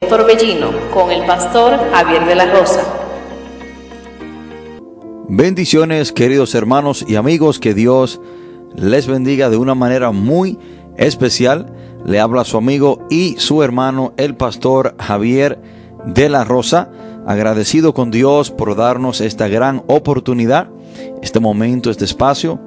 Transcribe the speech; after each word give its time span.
Torbellino 0.00 0.72
con 0.92 1.10
el 1.10 1.24
pastor 1.24 1.72
Javier 1.90 2.26
de 2.26 2.34
la 2.34 2.52
Rosa. 2.52 2.82
Bendiciones 5.26 6.12
queridos 6.12 6.54
hermanos 6.54 7.02
y 7.08 7.16
amigos, 7.16 7.58
que 7.58 7.72
Dios 7.72 8.20
les 8.74 9.06
bendiga 9.06 9.48
de 9.48 9.56
una 9.56 9.74
manera 9.74 10.10
muy 10.12 10.58
especial. 10.98 11.72
Le 12.04 12.20
habla 12.20 12.44
su 12.44 12.58
amigo 12.58 13.06
y 13.08 13.36
su 13.38 13.62
hermano 13.62 14.12
el 14.18 14.36
pastor 14.36 14.94
Javier 14.98 15.58
de 16.04 16.28
la 16.28 16.44
Rosa, 16.44 16.90
agradecido 17.26 17.94
con 17.94 18.10
Dios 18.10 18.50
por 18.50 18.76
darnos 18.76 19.22
esta 19.22 19.48
gran 19.48 19.82
oportunidad, 19.86 20.68
este 21.22 21.40
momento, 21.40 21.90
este 21.90 22.04
espacio, 22.04 22.60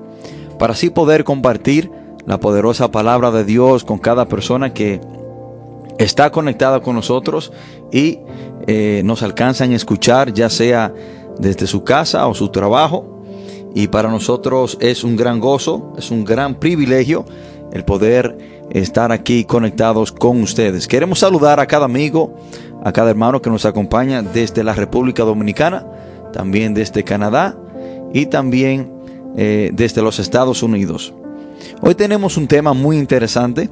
para 0.57 0.73
así 0.73 0.89
poder 0.89 1.25
compartir 1.25 1.91
la 2.25 2.39
poderosa 2.39 2.89
palabra 2.89 3.29
de 3.29 3.43
Dios 3.43 3.83
con 3.85 3.99
cada 3.99 4.25
persona 4.25 4.73
que 4.73 4.99
está 5.99 6.31
conectada 6.31 6.79
con 6.79 6.95
nosotros 6.95 7.51
y 7.91 8.19
eh, 8.65 9.01
nos 9.05 9.21
alcanzan 9.21 9.71
a 9.71 9.75
escuchar, 9.75 10.33
ya 10.33 10.49
sea 10.49 10.91
desde 11.37 11.67
su 11.67 11.83
casa 11.83 12.25
o 12.27 12.33
su 12.33 12.49
trabajo. 12.49 13.21
Y 13.75 13.87
para 13.87 14.09
nosotros 14.09 14.77
es 14.81 15.03
un 15.03 15.15
gran 15.15 15.39
gozo, 15.39 15.93
es 15.97 16.09
un 16.09 16.25
gran 16.25 16.55
privilegio 16.55 17.25
el 17.71 17.85
poder 17.85 18.35
estar 18.71 19.11
aquí 19.11 19.43
conectados 19.43 20.11
con 20.11 20.41
ustedes. 20.41 20.87
Queremos 20.87 21.19
saludar 21.19 21.59
a 21.59 21.67
cada 21.67 21.85
amigo, 21.85 22.35
a 22.83 22.91
cada 22.91 23.11
hermano 23.11 23.41
que 23.41 23.49
nos 23.49 23.65
acompaña 23.65 24.23
desde 24.23 24.63
la 24.63 24.73
República 24.73 25.23
Dominicana, 25.23 25.85
también 26.33 26.73
desde 26.73 27.03
Canadá 27.03 27.55
y 28.13 28.25
también 28.25 28.91
eh, 29.35 29.69
desde 29.73 30.01
los 30.01 30.19
Estados 30.19 30.63
Unidos. 30.63 31.13
Hoy 31.81 31.95
tenemos 31.95 32.37
un 32.37 32.47
tema 32.47 32.73
muy 32.73 32.97
interesante, 32.97 33.69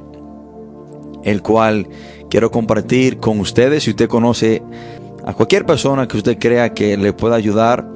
el 1.24 1.42
cual 1.42 1.88
quiero 2.28 2.50
compartir 2.50 3.18
con 3.18 3.40
ustedes. 3.40 3.84
Si 3.84 3.90
usted 3.90 4.08
conoce 4.08 4.62
a 5.24 5.32
cualquier 5.34 5.66
persona 5.66 6.08
que 6.08 6.16
usted 6.16 6.38
crea 6.38 6.74
que 6.74 6.96
le 6.96 7.12
pueda 7.12 7.36
ayudar 7.36 7.86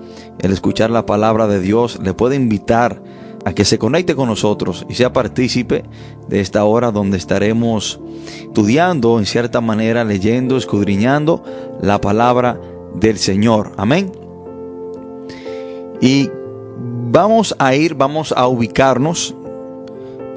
el 0.41 0.53
escuchar 0.53 0.91
la 0.91 1.07
palabra 1.07 1.47
de 1.47 1.61
Dios, 1.61 1.99
le 2.03 2.15
puede 2.15 2.37
invitar 2.37 3.03
a 3.45 3.53
que 3.53 3.65
se 3.65 3.79
conecte 3.79 4.15
con 4.15 4.29
nosotros 4.29 4.87
y 4.89 4.95
sea 4.95 5.13
partícipe 5.13 5.85
de 6.29 6.41
esta 6.41 6.65
hora 6.65 6.93
donde 6.93 7.17
estaremos 7.17 8.01
estudiando 8.43 9.19
en 9.19 9.27
cierta 9.27 9.61
manera, 9.61 10.05
leyendo, 10.05 10.57
escudriñando 10.57 11.43
la 11.81 12.01
palabra 12.01 12.61
del 12.95 13.19
Señor. 13.19 13.73
Amén. 13.77 14.13
Y 16.01 16.31
vamos 17.11 17.55
a 17.59 17.75
ir, 17.75 17.95
vamos 17.95 18.33
a 18.37 18.47
ubicarnos, 18.47 19.35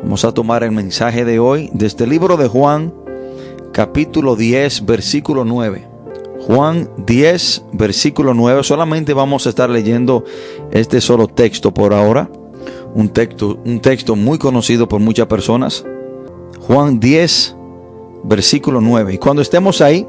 vamos 0.03 0.25
a 0.25 0.31
tomar 0.31 0.63
el 0.63 0.71
mensaje 0.71 1.25
de 1.25 1.39
hoy 1.39 1.69
desde 1.73 1.85
el 1.85 1.85
este 1.85 2.07
libro 2.07 2.37
de 2.37 2.47
Juan, 2.47 2.93
capítulo 3.75 4.37
10, 4.37 4.85
versículo 4.85 5.43
9. 5.43 5.85
Juan 6.47 6.89
10, 6.95 7.65
versículo 7.73 8.33
9. 8.33 8.63
Solamente 8.63 9.13
vamos 9.13 9.45
a 9.45 9.49
estar 9.49 9.69
leyendo 9.69 10.23
este 10.71 11.01
solo 11.01 11.27
texto 11.27 11.73
por 11.73 11.93
ahora. 11.93 12.29
Un 12.93 13.09
texto, 13.09 13.59
un 13.65 13.81
texto 13.81 14.15
muy 14.15 14.37
conocido 14.37 14.87
por 14.87 15.01
muchas 15.01 15.27
personas. 15.27 15.83
Juan 16.61 17.01
10, 17.01 17.57
versículo 18.23 18.79
9. 18.79 19.15
Y 19.15 19.17
cuando 19.17 19.41
estemos 19.41 19.81
ahí, 19.81 20.07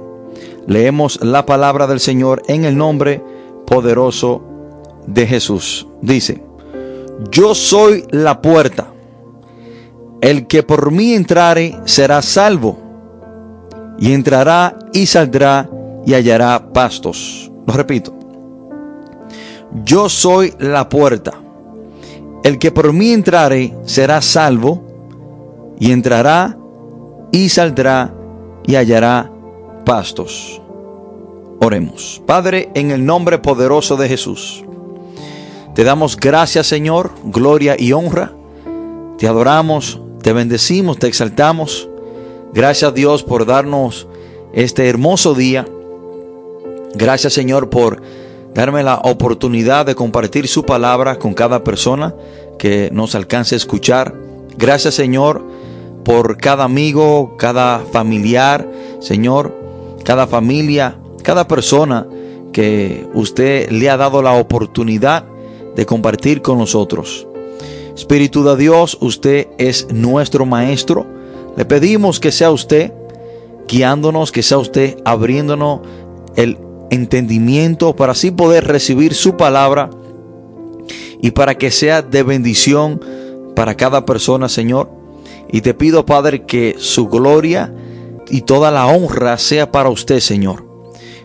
leemos 0.68 1.18
la 1.20 1.44
palabra 1.44 1.88
del 1.88 1.98
Señor 1.98 2.44
en 2.46 2.66
el 2.66 2.76
nombre 2.76 3.20
poderoso 3.66 4.42
de 5.08 5.26
Jesús. 5.26 5.88
Dice, 6.02 6.40
yo 7.32 7.52
soy 7.52 8.04
la 8.10 8.40
puerta. 8.40 8.92
El 10.20 10.46
que 10.46 10.62
por 10.62 10.92
mí 10.92 11.14
entrare 11.14 11.76
será 11.84 12.22
salvo 12.22 12.85
y 13.98 14.12
entrará 14.12 14.76
y 14.92 15.06
saldrá 15.06 15.68
y 16.04 16.14
hallará 16.14 16.72
pastos. 16.72 17.50
Lo 17.66 17.74
repito. 17.74 18.14
Yo 19.84 20.08
soy 20.08 20.54
la 20.58 20.88
puerta. 20.88 21.34
El 22.44 22.58
que 22.58 22.70
por 22.70 22.92
mí 22.92 23.12
entrare 23.12 23.74
será 23.84 24.22
salvo 24.22 25.74
y 25.80 25.90
entrará 25.90 26.56
y 27.32 27.48
saldrá 27.48 28.14
y 28.66 28.76
hallará 28.76 29.30
pastos. 29.84 30.62
Oremos. 31.60 32.22
Padre, 32.26 32.70
en 32.74 32.90
el 32.90 33.04
nombre 33.04 33.38
poderoso 33.38 33.96
de 33.96 34.08
Jesús, 34.08 34.64
te 35.74 35.84
damos 35.84 36.16
gracias 36.16 36.66
Señor, 36.66 37.10
gloria 37.24 37.76
y 37.78 37.92
honra. 37.92 38.32
Te 39.18 39.26
adoramos, 39.26 40.00
te 40.22 40.32
bendecimos, 40.32 40.98
te 40.98 41.06
exaltamos. 41.06 41.88
Gracias 42.56 42.94
Dios 42.94 43.22
por 43.22 43.44
darnos 43.44 44.08
este 44.54 44.88
hermoso 44.88 45.34
día. 45.34 45.66
Gracias 46.94 47.34
Señor 47.34 47.68
por 47.68 48.00
darme 48.54 48.82
la 48.82 48.94
oportunidad 49.04 49.84
de 49.84 49.94
compartir 49.94 50.48
su 50.48 50.64
palabra 50.64 51.18
con 51.18 51.34
cada 51.34 51.62
persona 51.62 52.14
que 52.58 52.88
nos 52.94 53.14
alcance 53.14 53.56
a 53.56 53.58
escuchar. 53.58 54.14
Gracias 54.56 54.94
Señor 54.94 55.44
por 56.02 56.38
cada 56.38 56.64
amigo, 56.64 57.36
cada 57.36 57.80
familiar, 57.92 58.66
Señor, 59.00 59.54
cada 60.02 60.26
familia, 60.26 60.96
cada 61.22 61.46
persona 61.46 62.06
que 62.54 63.06
usted 63.12 63.68
le 63.70 63.90
ha 63.90 63.98
dado 63.98 64.22
la 64.22 64.32
oportunidad 64.32 65.26
de 65.74 65.84
compartir 65.84 66.40
con 66.40 66.56
nosotros. 66.56 67.28
Espíritu 67.94 68.42
de 68.44 68.56
Dios, 68.56 68.96
usted 69.02 69.46
es 69.58 69.92
nuestro 69.92 70.46
maestro 70.46 71.15
le 71.56 71.64
pedimos 71.64 72.20
que 72.20 72.32
sea 72.32 72.50
usted 72.50 72.92
guiándonos, 73.68 74.32
que 74.32 74.42
sea 74.42 74.58
usted 74.58 74.96
abriéndonos 75.04 75.80
el 76.36 76.58
entendimiento 76.90 77.96
para 77.96 78.12
así 78.12 78.30
poder 78.30 78.64
recibir 78.64 79.14
su 79.14 79.36
palabra 79.36 79.90
y 81.20 81.30
para 81.32 81.56
que 81.56 81.70
sea 81.70 82.02
de 82.02 82.22
bendición 82.22 83.00
para 83.54 83.74
cada 83.74 84.04
persona, 84.04 84.48
Señor. 84.48 84.90
Y 85.50 85.62
te 85.62 85.74
pido, 85.74 86.04
Padre, 86.06 86.44
que 86.44 86.76
su 86.78 87.08
gloria 87.08 87.72
y 88.28 88.42
toda 88.42 88.70
la 88.70 88.86
honra 88.86 89.38
sea 89.38 89.72
para 89.72 89.88
usted, 89.88 90.20
Señor. 90.20 90.66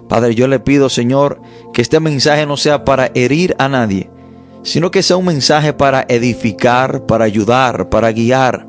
Padre, 0.07 0.35
yo 0.35 0.47
le 0.47 0.59
pido, 0.59 0.89
Señor, 0.89 1.41
que 1.73 1.81
este 1.81 1.99
mensaje 1.99 2.45
no 2.45 2.57
sea 2.57 2.85
para 2.85 3.11
herir 3.13 3.55
a 3.59 3.69
nadie, 3.69 4.09
sino 4.63 4.91
que 4.91 5.03
sea 5.03 5.17
un 5.17 5.25
mensaje 5.25 5.73
para 5.73 6.05
edificar, 6.07 7.05
para 7.05 7.25
ayudar, 7.25 7.89
para 7.89 8.11
guiar, 8.11 8.67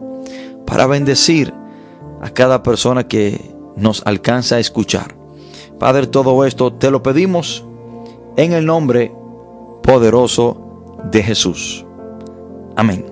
para 0.67 0.87
bendecir 0.87 1.53
a 2.21 2.31
cada 2.31 2.63
persona 2.63 3.07
que 3.07 3.55
nos 3.77 4.03
alcanza 4.07 4.57
a 4.57 4.61
escuchar. 4.61 5.15
Padre, 5.79 6.07
todo 6.07 6.45
esto 6.45 6.73
te 6.73 6.91
lo 6.91 7.03
pedimos 7.03 7.65
en 8.37 8.53
el 8.53 8.67
nombre 8.67 9.13
poderoso 9.83 10.95
de 11.11 11.23
Jesús. 11.23 11.85
Amén. 12.77 13.05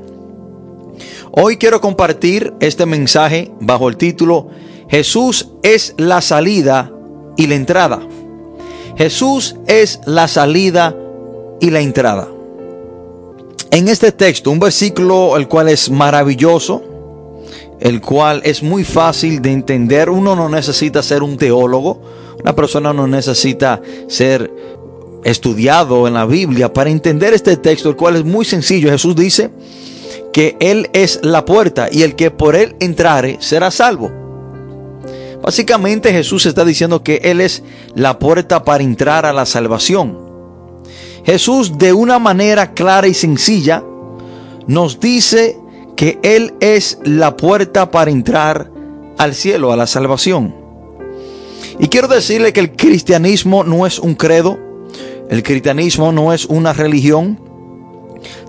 Hoy 1.33 1.57
quiero 1.57 1.81
compartir 1.81 2.55
este 2.61 2.87
mensaje 2.87 3.53
bajo 3.61 3.89
el 3.89 3.97
título 3.97 4.49
Jesús 4.91 5.49
es 5.63 5.95
la 5.99 6.21
salida 6.21 6.93
y 7.37 7.47
la 7.47 7.55
entrada. 7.55 8.01
Jesús 8.97 9.55
es 9.69 10.01
la 10.05 10.27
salida 10.27 10.97
y 11.61 11.71
la 11.71 11.81
entrada. 11.81 12.29
En 13.71 13.87
este 13.87 14.11
texto, 14.11 14.51
un 14.51 14.59
versículo 14.59 15.37
el 15.37 15.47
cual 15.47 15.69
es 15.69 15.91
maravilloso, 15.91 16.83
el 17.81 18.01
cual 18.01 18.43
es 18.45 18.63
muy 18.63 18.85
fácil 18.85 19.41
de 19.43 19.53
entender. 19.53 20.11
Uno 20.11 20.37
no 20.37 20.49
necesita 20.49 21.03
ser 21.03 21.23
un 21.23 21.37
teólogo, 21.37 22.01
una 22.43 22.55
persona 22.55 22.93
no 22.93 23.07
necesita 23.07 23.81
ser 24.07 24.53
estudiado 25.25 26.07
en 26.07 26.15
la 26.15 26.27
Biblia 26.27 26.73
para 26.73 26.91
entender 26.91 27.35
este 27.35 27.57
texto, 27.57 27.89
el 27.89 27.97
cual 27.97 28.17
es 28.17 28.25
muy 28.25 28.45
sencillo. 28.45 28.91
Jesús 28.91 29.17
dice 29.17 29.51
que 30.33 30.57
Él 30.61 30.91
es 30.93 31.21
la 31.23 31.45
puerta 31.45 31.89
y 31.91 32.03
el 32.03 32.15
que 32.17 32.31
por 32.31 32.55
Él 32.55 32.77
entrare 32.81 33.39
será 33.41 33.71
salvo. 33.71 34.11
Básicamente 35.43 36.13
Jesús 36.13 36.45
está 36.45 36.67
diciendo 36.67 37.03
que 37.03 37.21
Él 37.25 37.41
es 37.41 37.63
la 37.95 38.19
puerta 38.19 38.63
para 38.63 38.85
entrar 38.85 39.25
a 39.25 39.33
la 39.33 39.47
salvación. 39.47 40.19
Jesús 41.25 41.79
de 41.79 41.93
una 41.93 42.19
manera 42.19 42.73
clara 42.73 43.07
y 43.07 43.15
sencilla 43.15 43.83
nos 44.67 45.01
dice 45.01 45.59
que 46.01 46.19
Él 46.23 46.55
es 46.61 46.99
la 47.05 47.37
puerta 47.37 47.91
para 47.91 48.11
entrar 48.11 48.71
al 49.19 49.35
cielo, 49.35 49.71
a 49.71 49.77
la 49.77 49.87
salvación. 49.87 50.57
Y 51.79 51.89
quiero 51.89 52.09
decirle 52.09 52.55
que 52.55 52.61
el 52.61 52.73
cristianismo 52.73 53.65
no 53.65 53.85
es 53.87 53.99
un 53.99 54.15
credo, 54.15 54.59
el 55.29 55.43
cristianismo 55.43 56.11
no 56.11 56.33
es 56.33 56.47
una 56.47 56.73
religión, 56.73 57.39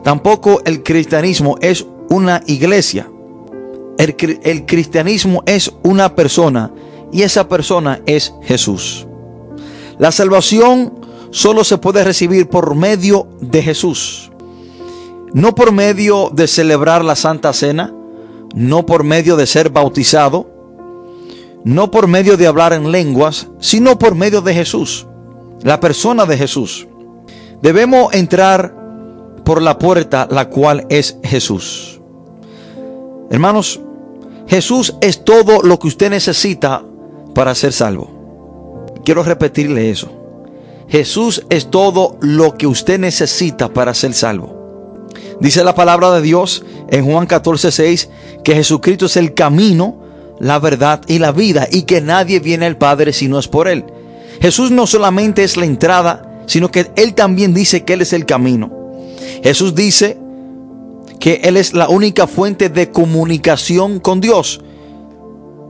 tampoco 0.01 0.61
el 0.63 0.81
cristianismo 0.81 1.57
es 1.59 1.85
una 2.09 2.41
iglesia. 2.47 3.11
El, 3.97 4.15
el, 4.43 4.65
cristianismo 4.65 5.43
es 5.45 5.73
una 5.83 6.15
persona 6.15 6.71
y 7.11 7.23
esa 7.23 7.49
persona 7.49 7.99
es 8.05 8.33
Jesús. 8.43 9.07
La 9.99 10.13
salvación 10.13 11.01
solo 11.31 11.65
se 11.65 11.77
puede 11.79 12.01
recibir 12.05 12.47
por 12.47 12.75
medio 12.75 13.27
de 13.41 13.61
Jesús. 13.61 14.30
No 15.33 15.55
por 15.55 15.71
medio 15.71 16.29
de 16.33 16.47
celebrar 16.47 17.03
la 17.05 17.15
Santa 17.15 17.53
Cena, 17.53 17.93
no 18.53 18.85
por 18.85 19.03
medio 19.03 19.37
de 19.37 19.47
ser 19.47 19.69
bautizado, 19.69 20.49
no 21.63 21.91
por 21.91 22.07
medio 22.07 22.37
de 22.37 22.47
hablar 22.47 22.73
en 22.73 22.91
lenguas, 22.91 23.47
sino 23.59 23.97
por 23.97 24.15
medio 24.15 24.41
de 24.41 24.53
Jesús, 24.53 25.07
la 25.61 25.79
persona 25.79 26.25
de 26.25 26.37
Jesús. 26.37 26.87
Debemos 27.61 28.13
entrar 28.13 28.75
por 29.45 29.61
la 29.61 29.77
puerta, 29.77 30.27
la 30.29 30.49
cual 30.49 30.85
es 30.89 31.17
Jesús. 31.23 32.01
Hermanos, 33.29 33.79
Jesús 34.47 34.95
es 35.01 35.23
todo 35.23 35.61
lo 35.61 35.79
que 35.79 35.87
usted 35.87 36.09
necesita 36.09 36.83
para 37.33 37.55
ser 37.55 37.71
salvo. 37.71 38.85
Quiero 39.05 39.23
repetirle 39.23 39.89
eso. 39.89 40.09
Jesús 40.89 41.45
es 41.49 41.69
todo 41.69 42.17
lo 42.19 42.55
que 42.55 42.67
usted 42.67 42.99
necesita 42.99 43.69
para 43.69 43.93
ser 43.93 44.13
salvo. 44.13 44.60
Dice 45.39 45.63
la 45.63 45.75
palabra 45.75 46.11
de 46.11 46.21
Dios 46.21 46.63
en 46.89 47.05
Juan 47.05 47.25
14, 47.25 47.71
6 47.71 48.09
que 48.43 48.55
Jesucristo 48.55 49.05
es 49.05 49.17
el 49.17 49.33
camino, 49.33 50.01
la 50.39 50.59
verdad 50.59 51.01
y 51.07 51.19
la 51.19 51.31
vida 51.31 51.67
y 51.71 51.83
que 51.83 52.01
nadie 52.01 52.39
viene 52.39 52.65
al 52.65 52.77
Padre 52.77 53.13
si 53.13 53.27
no 53.27 53.39
es 53.39 53.47
por 53.47 53.67
Él. 53.67 53.85
Jesús 54.41 54.71
no 54.71 54.87
solamente 54.87 55.43
es 55.43 55.57
la 55.57 55.65
entrada, 55.65 56.43
sino 56.47 56.71
que 56.71 56.91
Él 56.95 57.13
también 57.13 57.53
dice 57.53 57.83
que 57.83 57.93
Él 57.93 58.01
es 58.01 58.13
el 58.13 58.25
camino. 58.25 58.71
Jesús 59.43 59.75
dice 59.75 60.17
que 61.19 61.41
Él 61.43 61.57
es 61.57 61.73
la 61.73 61.89
única 61.89 62.27
fuente 62.27 62.69
de 62.69 62.89
comunicación 62.89 63.99
con 63.99 64.19
Dios. 64.19 64.61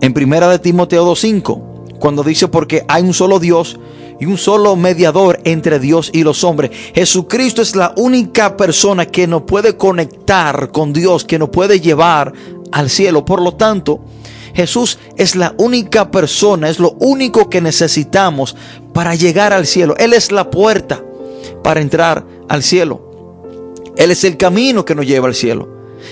En 0.02 0.14
primera 0.14 0.48
de 0.50 0.60
Timoteo 0.60 1.06
2.5, 1.06 2.00
cuando 2.00 2.24
dice 2.24 2.48
porque 2.48 2.84
hay 2.88 3.04
un 3.04 3.14
solo 3.14 3.40
Dios 3.40 3.78
y 4.22 4.28
un 4.28 4.38
solo 4.38 4.76
mediador 4.76 5.40
entre 5.46 5.80
Dios 5.80 6.12
y 6.14 6.24
los 6.24 6.44
hombres. 6.44 6.70
Jesucristo 6.94 7.64
es 7.64 7.76
la 7.76 7.92
única 7.98 8.56
persona 8.56 9.08
que 9.08 9.26
nos 9.26 9.42
puede 9.42 9.76
conectar 9.76 10.72
con 10.72 10.94
Dios, 10.94 11.26
que 11.26 11.40
nos 11.40 11.50
puede 11.50 11.82
llevar 11.82 12.32
al 12.72 12.92
cielo. 12.92 13.26
Por 13.26 13.42
lo 13.42 13.56
tanto, 13.56 14.00
Jesús 14.54 15.00
es 15.18 15.36
la 15.36 15.56
única 15.58 16.12
persona, 16.12 16.70
es 16.70 16.78
lo 16.78 16.92
único 17.00 17.50
que 17.50 17.62
necesitamos 17.62 18.56
para 18.94 19.16
llegar 19.16 19.54
al 19.54 19.66
cielo. 19.66 19.96
Él 19.98 20.14
es 20.14 20.32
la 20.32 20.52
puerta 20.52 21.04
para 21.64 21.82
entrar 21.82 22.24
al 22.48 22.62
cielo. 22.62 23.34
Él 23.98 24.12
es 24.12 24.24
el 24.24 24.38
camino 24.38 24.86
que 24.86 24.94
nos 24.94 25.08
lleva 25.08 25.30
al 25.30 25.36
cielo. 25.36 25.68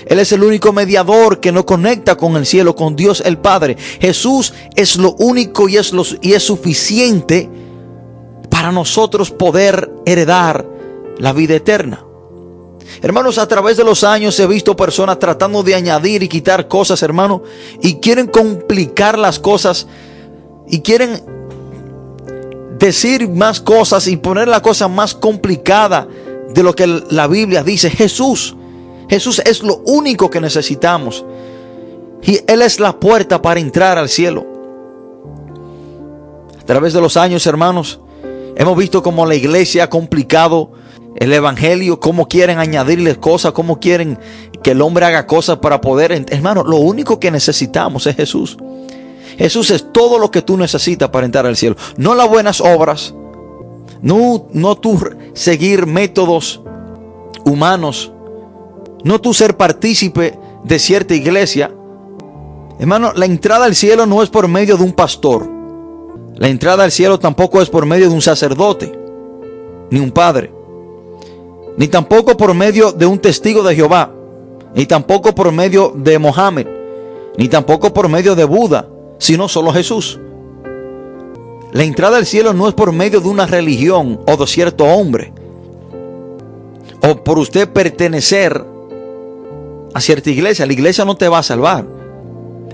Él 0.06 0.18
es 0.18 0.32
el 0.32 0.42
único 0.42 0.72
mediador 0.72 1.38
que 1.38 1.52
nos 1.52 1.62
conecta 1.62 2.16
con 2.16 2.34
el 2.36 2.44
cielo, 2.44 2.74
con 2.74 2.96
Dios 2.96 3.22
el 3.24 3.38
Padre. 3.38 3.76
Jesús 4.00 4.52
es 4.74 4.96
lo 4.96 5.12
único 5.12 5.68
y 5.68 5.76
es, 5.76 5.92
lo, 5.92 6.04
y 6.20 6.32
es 6.32 6.42
suficiente 6.42 7.48
para 8.50 8.72
nosotros 8.72 9.30
poder 9.30 9.90
heredar 10.04 10.66
la 11.18 11.32
vida 11.32 11.54
eterna. 11.54 12.04
Hermanos, 13.02 13.38
a 13.38 13.46
través 13.46 13.76
de 13.76 13.84
los 13.84 14.04
años 14.04 14.38
he 14.40 14.46
visto 14.46 14.76
personas 14.76 15.18
tratando 15.18 15.62
de 15.62 15.74
añadir 15.74 16.22
y 16.22 16.28
quitar 16.28 16.68
cosas, 16.68 17.02
hermano, 17.02 17.42
y 17.80 17.96
quieren 17.96 18.26
complicar 18.26 19.18
las 19.18 19.38
cosas 19.38 19.86
y 20.68 20.80
quieren 20.80 21.22
decir 22.78 23.28
más 23.28 23.60
cosas 23.60 24.06
y 24.06 24.16
poner 24.16 24.48
la 24.48 24.60
cosa 24.60 24.88
más 24.88 25.14
complicada 25.14 26.08
de 26.52 26.62
lo 26.62 26.74
que 26.74 26.86
la 27.10 27.26
Biblia 27.26 27.62
dice. 27.62 27.90
Jesús, 27.90 28.56
Jesús 29.08 29.40
es 29.44 29.62
lo 29.62 29.78
único 29.86 30.30
que 30.30 30.40
necesitamos. 30.40 31.24
Y 32.22 32.40
Él 32.46 32.62
es 32.62 32.80
la 32.80 32.98
puerta 32.98 33.40
para 33.40 33.60
entrar 33.60 33.98
al 33.98 34.08
cielo. 34.08 34.46
A 36.60 36.64
través 36.64 36.92
de 36.92 37.00
los 37.00 37.16
años, 37.16 37.46
hermanos, 37.46 38.00
Hemos 38.60 38.76
visto 38.76 39.02
cómo 39.02 39.24
la 39.24 39.34
iglesia 39.34 39.84
ha 39.84 39.88
complicado 39.88 40.72
el 41.16 41.32
evangelio, 41.32 41.98
cómo 41.98 42.28
quieren 42.28 42.58
añadirle 42.58 43.16
cosas, 43.16 43.52
cómo 43.52 43.80
quieren 43.80 44.18
que 44.62 44.72
el 44.72 44.82
hombre 44.82 45.06
haga 45.06 45.26
cosas 45.26 45.60
para 45.60 45.80
poder. 45.80 46.12
Hermano, 46.28 46.62
lo 46.62 46.76
único 46.76 47.18
que 47.18 47.30
necesitamos 47.30 48.06
es 48.06 48.16
Jesús. 48.16 48.58
Jesús 49.38 49.70
es 49.70 49.90
todo 49.94 50.18
lo 50.18 50.30
que 50.30 50.42
tú 50.42 50.58
necesitas 50.58 51.08
para 51.08 51.24
entrar 51.24 51.46
al 51.46 51.56
cielo. 51.56 51.74
No 51.96 52.14
las 52.14 52.28
buenas 52.28 52.60
obras, 52.60 53.14
no, 54.02 54.46
no 54.52 54.76
tú 54.76 55.00
seguir 55.32 55.86
métodos 55.86 56.60
humanos, 57.46 58.12
no 59.04 59.22
tú 59.22 59.32
ser 59.32 59.56
partícipe 59.56 60.38
de 60.64 60.78
cierta 60.78 61.14
iglesia. 61.14 61.74
Hermano, 62.78 63.14
la 63.14 63.24
entrada 63.24 63.64
al 63.64 63.74
cielo 63.74 64.04
no 64.04 64.22
es 64.22 64.28
por 64.28 64.48
medio 64.48 64.76
de 64.76 64.84
un 64.84 64.92
pastor. 64.92 65.59
La 66.40 66.48
entrada 66.48 66.84
al 66.84 66.90
cielo 66.90 67.18
tampoco 67.18 67.60
es 67.60 67.68
por 67.68 67.84
medio 67.84 68.08
de 68.08 68.14
un 68.14 68.22
sacerdote, 68.22 68.90
ni 69.90 70.00
un 70.00 70.10
padre, 70.10 70.50
ni 71.76 71.86
tampoco 71.86 72.34
por 72.34 72.54
medio 72.54 72.92
de 72.92 73.04
un 73.04 73.18
testigo 73.18 73.62
de 73.62 73.76
Jehová, 73.76 74.10
ni 74.74 74.86
tampoco 74.86 75.34
por 75.34 75.52
medio 75.52 75.92
de 75.94 76.18
Mohammed, 76.18 76.66
ni 77.36 77.46
tampoco 77.48 77.92
por 77.92 78.08
medio 78.08 78.34
de 78.34 78.44
Buda, 78.44 78.88
sino 79.18 79.48
solo 79.48 79.70
Jesús. 79.70 80.18
La 81.72 81.84
entrada 81.84 82.16
al 82.16 82.24
cielo 82.24 82.54
no 82.54 82.68
es 82.68 82.74
por 82.74 82.90
medio 82.90 83.20
de 83.20 83.28
una 83.28 83.44
religión 83.44 84.18
o 84.26 84.36
de 84.38 84.46
cierto 84.46 84.84
hombre, 84.86 85.34
o 87.02 87.22
por 87.22 87.38
usted 87.38 87.68
pertenecer 87.68 88.64
a 89.92 90.00
cierta 90.00 90.30
iglesia. 90.30 90.64
La 90.64 90.72
iglesia 90.72 91.04
no 91.04 91.18
te 91.18 91.28
va 91.28 91.40
a 91.40 91.42
salvar. 91.42 91.84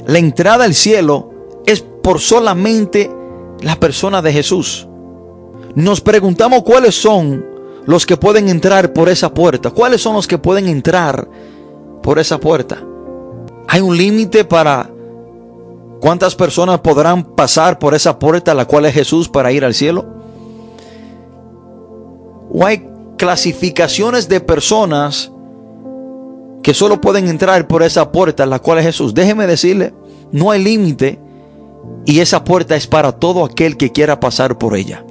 La 0.06 0.20
entrada 0.20 0.64
al 0.64 0.74
cielo 0.74 1.30
es 1.66 1.80
por 1.80 2.20
solamente 2.20 3.10
la 3.60 3.76
persona 3.76 4.22
de 4.22 4.32
Jesús. 4.32 4.88
Nos 5.74 6.00
preguntamos 6.00 6.62
cuáles 6.62 6.94
son 6.94 7.44
los 7.86 8.04
que 8.04 8.16
pueden 8.16 8.48
entrar 8.48 8.92
por 8.92 9.08
esa 9.08 9.32
puerta. 9.32 9.70
¿Cuáles 9.70 10.00
son 10.00 10.14
los 10.14 10.26
que 10.26 10.38
pueden 10.38 10.66
entrar 10.68 11.28
por 12.02 12.18
esa 12.18 12.38
puerta? 12.38 12.82
¿Hay 13.68 13.80
un 13.80 13.96
límite 13.96 14.44
para 14.44 14.90
cuántas 16.00 16.34
personas 16.34 16.80
podrán 16.80 17.24
pasar 17.24 17.78
por 17.78 17.94
esa 17.94 18.18
puerta, 18.18 18.54
la 18.54 18.64
cual 18.66 18.86
es 18.86 18.94
Jesús, 18.94 19.28
para 19.28 19.52
ir 19.52 19.64
al 19.64 19.74
cielo? 19.74 20.04
¿O 22.50 22.64
hay 22.64 22.88
clasificaciones 23.16 24.28
de 24.28 24.40
personas 24.40 25.30
que 26.62 26.74
solo 26.74 27.00
pueden 27.00 27.28
entrar 27.28 27.66
por 27.68 27.82
esa 27.82 28.10
puerta, 28.10 28.46
la 28.46 28.58
cual 28.58 28.78
es 28.78 28.86
Jesús? 28.86 29.14
Déjeme 29.14 29.46
decirle, 29.46 29.94
no 30.32 30.50
hay 30.50 30.62
límite 30.62 31.20
y 32.04 32.20
esa 32.20 32.44
puerta 32.44 32.76
es 32.76 32.86
para 32.86 33.12
todo 33.12 33.44
aquel 33.44 33.76
que 33.76 33.92
quiera 33.92 34.20
pasar 34.20 34.58
por 34.58 34.76
ella. 34.76 35.04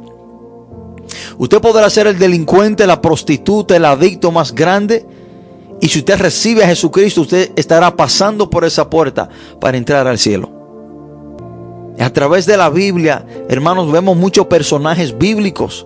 Usted 1.38 1.60
podrá 1.60 1.90
ser 1.90 2.08
el 2.08 2.18
delincuente, 2.18 2.88
la 2.88 3.02
prostituta, 3.02 3.76
el 3.76 3.86
adicto 3.86 4.32
más 4.32 4.54
grande. 4.54 5.06
Y 5.82 5.90
si 5.90 6.00
usted 6.00 6.18
recibe 6.18 6.64
a 6.64 6.68
Jesucristo, 6.68 7.22
usted 7.22 7.52
estará 7.56 7.96
pasando 7.96 8.50
por 8.50 8.64
esa 8.64 8.90
puerta 8.90 9.30
para 9.60 9.78
entrar 9.78 10.08
al 10.08 10.18
cielo. 10.18 10.50
A 12.00 12.10
través 12.10 12.46
de 12.46 12.58
la 12.58 12.70
Biblia, 12.70 13.26
hermanos, 13.50 13.92
vemos 13.92 14.18
muchos 14.18 14.48
personajes 14.48 15.18
bíblicos 15.18 15.86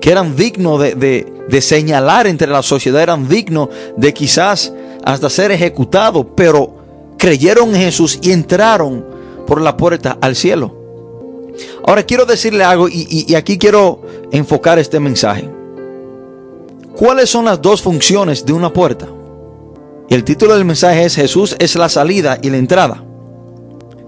que 0.00 0.10
eran 0.10 0.34
dignos 0.34 0.80
de, 0.80 1.60
señalar 1.60 2.26
entre 2.26 2.48
la 2.48 2.62
sociedad, 2.62 3.02
eran 3.02 3.28
dignos 3.28 3.68
de 3.96 4.14
quizás 4.14 4.72
hasta 5.04 5.28
ser 5.28 5.50
ejecutados, 5.50 6.26
pero 6.34 6.74
creyeron 7.18 7.74
en 7.74 7.82
Jesús 7.82 8.18
y 8.22 8.32
entraron 8.32 9.04
por 9.46 9.60
la 9.60 9.76
puerta 9.76 10.18
al 10.20 10.36
cielo. 10.36 10.80
Ahora 11.86 12.02
quiero 12.02 12.24
decirle 12.24 12.64
algo 12.64 12.88
y, 12.88 13.34
aquí 13.34 13.58
quiero 13.58 14.02
enfocar 14.30 14.78
este 14.78 15.00
mensaje. 15.00 15.48
¿Cuáles 16.96 17.30
son 17.30 17.44
las 17.46 17.60
dos 17.60 17.82
funciones 17.82 18.44
de 18.44 18.52
una 18.52 18.72
puerta? 18.72 19.08
El 20.08 20.24
título 20.24 20.54
del 20.54 20.64
mensaje 20.64 21.04
es 21.04 21.14
Jesús 21.14 21.56
es 21.58 21.76
la 21.76 21.88
salida 21.88 22.38
y 22.42 22.50
la 22.50 22.58
entrada. 22.58 23.04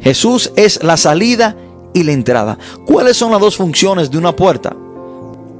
Jesús 0.00 0.52
es 0.56 0.82
la 0.82 0.96
salida 0.96 1.56
y 1.94 2.02
la 2.02 2.12
entrada. 2.12 2.58
¿Cuáles 2.86 3.16
son 3.16 3.30
las 3.30 3.40
dos 3.40 3.56
funciones 3.56 4.10
de 4.10 4.18
una 4.18 4.34
puerta? 4.34 4.74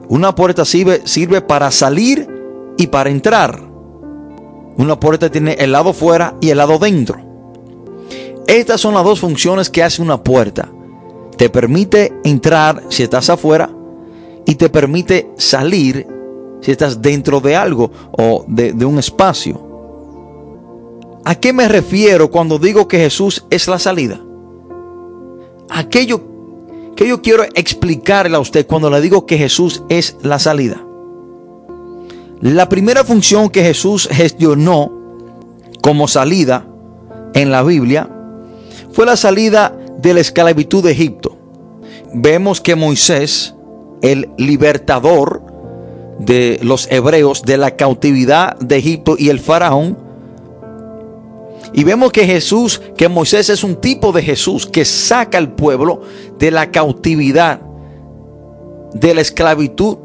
Una 0.08 0.34
puerta 0.34 0.64
sirve, 0.64 1.02
sirve 1.04 1.40
para 1.40 1.70
salir 1.70 2.28
y 2.76 2.88
para 2.88 3.10
entrar. 3.10 3.62
Una 4.76 4.98
puerta 4.98 5.30
tiene 5.30 5.52
el 5.52 5.72
lado 5.72 5.92
fuera 5.92 6.34
y 6.40 6.50
el 6.50 6.58
lado 6.58 6.78
dentro. 6.78 7.31
Estas 8.46 8.80
son 8.80 8.94
las 8.94 9.04
dos 9.04 9.20
funciones 9.20 9.70
que 9.70 9.82
hace 9.82 10.02
una 10.02 10.22
puerta. 10.22 10.68
Te 11.36 11.48
permite 11.48 12.12
entrar 12.24 12.82
si 12.88 13.02
estás 13.02 13.30
afuera 13.30 13.70
y 14.46 14.54
te 14.54 14.68
permite 14.68 15.30
salir 15.36 16.06
si 16.60 16.70
estás 16.70 17.02
dentro 17.02 17.40
de 17.40 17.56
algo 17.56 17.90
o 18.12 18.44
de, 18.46 18.84
un 18.84 18.98
espacio. 18.98 19.60
¿A 21.24 21.34
qué 21.34 21.52
me 21.52 21.68
refiero 21.68 22.30
cuando 22.30 22.58
digo 22.58 22.88
que 22.88 22.98
Jesús 22.98 23.44
es 23.50 23.68
la 23.68 23.78
salida? 23.78 24.20
Aquello 25.70 26.20
que 26.96 27.08
yo 27.08 27.22
quiero 27.22 27.44
explicarle 27.54 28.36
a 28.36 28.40
usted 28.40 28.66
cuando 28.66 28.90
le 28.90 29.00
digo 29.00 29.26
que 29.26 29.38
Jesús 29.38 29.82
es 29.88 30.16
la 30.22 30.38
salida. 30.38 30.84
La 32.40 32.68
primera 32.68 33.04
función 33.04 33.50
que 33.50 33.62
Jesús 33.62 34.08
gestionó 34.10 34.92
como 35.80 36.08
salida 36.08 36.66
en 37.34 37.50
la 37.50 37.62
Biblia 37.62 38.10
fue 38.92 39.06
la 39.06 39.16
salida 39.16 39.76
de 39.98 40.14
la 40.14 40.20
esclavitud 40.20 40.84
de 40.84 40.92
Egipto. 40.92 41.36
Vemos 42.12 42.60
que 42.60 42.76
Moisés, 42.76 43.54
el 44.02 44.30
libertador 44.36 45.42
de 46.18 46.60
los 46.62 46.90
hebreos 46.90 47.42
de 47.42 47.56
la 47.56 47.76
cautividad 47.76 48.58
de 48.58 48.76
Egipto 48.76 49.16
y 49.18 49.28
el 49.30 49.40
faraón, 49.40 49.98
Y 51.74 51.84
vemos 51.84 52.12
que 52.12 52.26
Jesús, 52.26 52.82
que 52.98 53.08
Moisés 53.08 53.48
es 53.48 53.64
un 53.64 53.76
tipo 53.76 54.12
de 54.12 54.22
Jesús 54.22 54.66
que 54.66 54.84
saca 54.84 55.38
al 55.38 55.54
pueblo 55.54 56.02
de 56.38 56.50
la 56.50 56.70
cautividad, 56.70 57.60
de 58.92 59.14
la 59.14 59.22
esclavitud, 59.22 59.96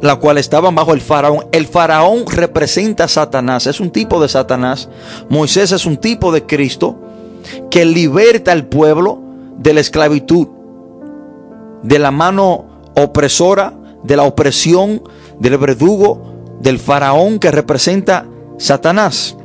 la 0.00 0.16
cual 0.16 0.38
estaban 0.38 0.74
bajo 0.74 0.94
el 0.94 1.02
faraón. 1.02 1.46
El 1.52 1.66
faraón 1.66 2.24
representa 2.26 3.04
a 3.04 3.08
Satanás, 3.08 3.66
es 3.66 3.78
un 3.78 3.90
tipo 3.90 4.18
de 4.18 4.28
Satanás. 4.28 4.88
Moisés 5.28 5.72
es 5.72 5.84
un 5.84 5.98
tipo 5.98 6.32
de 6.32 6.46
Cristo 6.46 6.96
que 7.70 7.84
liberta 7.84 8.52
al 8.52 8.66
pueblo 8.66 9.20
de 9.58 9.74
la 9.74 9.80
esclavitud, 9.80 10.48
de 11.82 11.98
la 11.98 12.10
mano 12.10 12.66
opresora, 12.94 13.74
de 14.02 14.16
la 14.16 14.24
opresión, 14.24 15.02
del 15.38 15.58
verdugo, 15.58 16.34
del 16.60 16.78
faraón 16.78 17.38
que 17.38 17.50
representa 17.50 18.26
Satanás. 18.58 19.36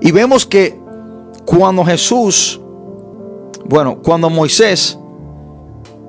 Y 0.00 0.12
vemos 0.12 0.46
que 0.46 0.78
cuando 1.44 1.84
Jesús, 1.84 2.60
bueno, 3.64 4.00
cuando 4.02 4.30
Moisés, 4.30 4.98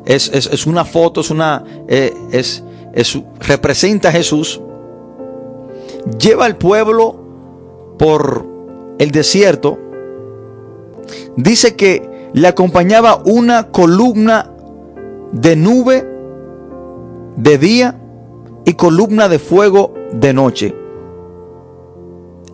es, 0.05 0.67
una 0.67 0.85
foto, 0.85 1.21
es 1.21 1.31
una, 1.31 1.63
eh, 1.87 2.13
es, 2.31 2.63
representa 3.39 4.09
a 4.09 4.11
Jesús, 4.11 4.61
lleva 6.19 6.45
al 6.45 6.57
pueblo 6.57 7.19
por 7.97 8.45
el 8.99 9.11
desierto, 9.11 9.77
dice 11.37 11.75
que 11.75 12.29
le 12.33 12.47
acompañaba 12.47 13.21
una 13.25 13.71
columna 13.71 14.51
de 15.31 15.55
nube 15.55 16.05
de 17.37 17.57
día 17.57 17.99
y 18.65 18.73
columna 18.73 19.29
de 19.29 19.39
fuego 19.39 19.93
de 20.11 20.33
noche. 20.33 20.75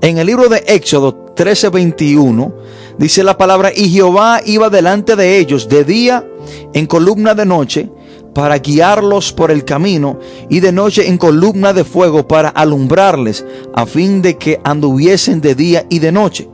En 0.02 0.18
el 0.18 0.28
libro 0.28 0.50
de 0.50 0.64
Éxodo 0.68 1.34
13:21 1.36 2.54
dice 2.98 3.24
la 3.24 3.38
palabra, 3.38 3.72
y 3.76 3.90
Jehová 3.90 4.42
iba 4.46 4.70
delante 4.70 5.16
de 5.16 5.38
ellos 5.38 5.70
de 5.70 5.84
día 5.84 6.28
en 6.74 6.86
columna 6.88 7.34
de 7.36 7.46
noche 7.46 7.90
para 8.34 8.58
guiarlos 8.60 9.34
por 9.34 9.52
el 9.52 9.66
camino 9.66 10.20
y 10.50 10.60
de 10.60 10.72
noche 10.72 11.08
en 11.08 11.18
columna 11.18 11.74
de 11.74 11.84
fuego 11.84 12.28
para 12.28 12.50
alumbrarles 12.50 13.46
a 13.74 13.86
fin 13.86 14.22
de 14.22 14.38
que 14.38 14.60
anduviesen 14.64 15.42
de 15.42 15.56
día 15.56 15.86
y 15.90 16.00
de 16.00 16.12
noche. 16.12 16.51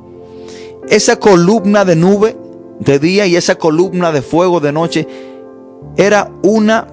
Esa 0.90 1.18
columna 1.20 1.86
de 1.86 1.96
nube 1.96 2.38
de 2.80 3.00
día 3.00 3.26
y 3.26 3.36
esa 3.36 3.56
columna 3.56 4.12
de 4.12 4.22
fuego 4.22 4.60
de 4.60 4.72
noche 4.72 5.08
era 5.96 6.32
una 6.44 6.88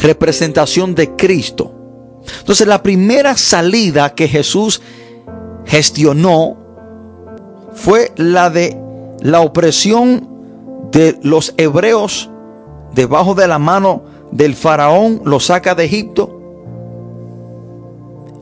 representación 0.00 0.94
de 0.94 1.10
Cristo. 1.16 1.72
Entonces 2.40 2.66
la 2.66 2.82
primera 2.82 3.36
salida 3.36 4.14
que 4.14 4.28
Jesús 4.28 4.80
gestionó 5.64 6.56
fue 7.74 8.12
la 8.16 8.50
de 8.50 8.78
la 9.20 9.40
opresión 9.40 10.28
de 10.90 11.18
los 11.22 11.54
hebreos 11.56 12.30
debajo 12.94 13.34
de 13.34 13.48
la 13.48 13.58
mano 13.58 14.02
del 14.30 14.54
faraón, 14.54 15.22
lo 15.24 15.40
saca 15.40 15.74
de 15.74 15.84
Egipto 15.84 16.38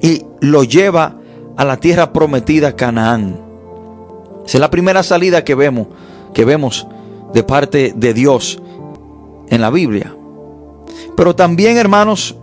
y 0.01 0.25
lo 0.41 0.65
lleva 0.65 1.17
a 1.57 1.65
la 1.65 1.77
tierra 1.77 2.13
prometida 2.13 2.75
Canaán. 2.75 3.50
Esa 4.51 4.59
es 4.59 4.63
la 4.63 4.71
primera 4.73 5.05
salida 5.05 5.45
que 5.45 5.55
vemos, 5.55 5.87
que 6.35 6.45
vemos 6.45 6.85
de 7.33 7.45
parte 7.45 7.93
de 7.95 8.13
Dios 8.13 8.61
en 9.49 9.61
la 9.61 9.71
Biblia. 9.71 10.13
Pero 11.17 11.37
también, 11.37 11.77
hermanos, 11.77 12.35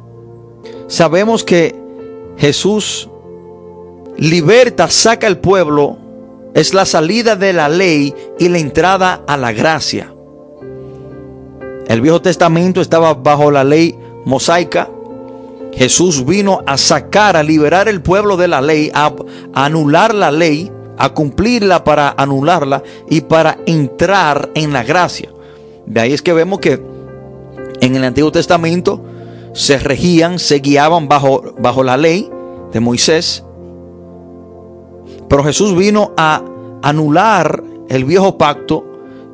sabemos 0.87 1.43
que 1.43 1.75
Jesús 2.37 3.09
liberta, 4.15 4.89
saca 4.89 5.27
al 5.27 5.39
pueblo, 5.39 5.97
es 6.53 6.73
la 6.73 6.85
salida 6.85 7.35
de 7.35 7.51
la 7.51 7.67
ley 7.67 8.15
y 8.39 8.47
la 8.47 8.59
entrada 8.59 9.25
a 9.27 9.35
la 9.35 9.51
gracia. 9.51 10.13
El 11.89 11.99
Viejo 11.99 12.21
Testamento 12.21 12.79
estaba 12.79 13.15
bajo 13.15 13.51
la 13.51 13.65
ley 13.65 13.99
mosaica. 14.23 14.89
Jesús 15.73 16.25
vino 16.25 16.63
a 16.67 16.77
sacar, 16.77 17.35
a 17.35 17.43
liberar 17.43 17.89
el 17.89 18.01
pueblo 18.01 18.37
de 18.37 18.47
la 18.47 18.61
ley, 18.61 18.91
a, 18.93 19.13
anular 19.53 20.15
la 20.15 20.31
ley, 20.31 20.71
a 20.97 21.09
cumplirla 21.09 21.83
para 21.83 22.13
anularla 22.17 22.83
y 23.09 23.21
para 23.21 23.57
entrar 23.65 24.49
en 24.55 24.73
la 24.73 24.83
gracia. 24.83 25.29
De 25.85 26.01
ahí 26.01 26.13
es 26.13 26.21
que 26.21 26.33
vemos 26.33 26.59
que 26.59 26.81
en 27.81 27.95
el 27.95 28.03
Antiguo 28.03 28.31
Testamento 28.31 29.03
se 29.53 29.79
regían, 29.79 30.39
se 30.39 30.59
guiaban 30.59 31.07
bajo, 31.07 31.53
bajo 31.59 31.83
la 31.83 31.97
ley 31.97 32.29
de 32.71 32.79
Moisés 32.79 33.43
pero 35.27 35.43
Jesús 35.43 35.75
vino 35.75 36.13
a 36.17 36.43
anular 36.81 37.63
el 37.89 38.05
viejo 38.05 38.37
pacto 38.37 38.85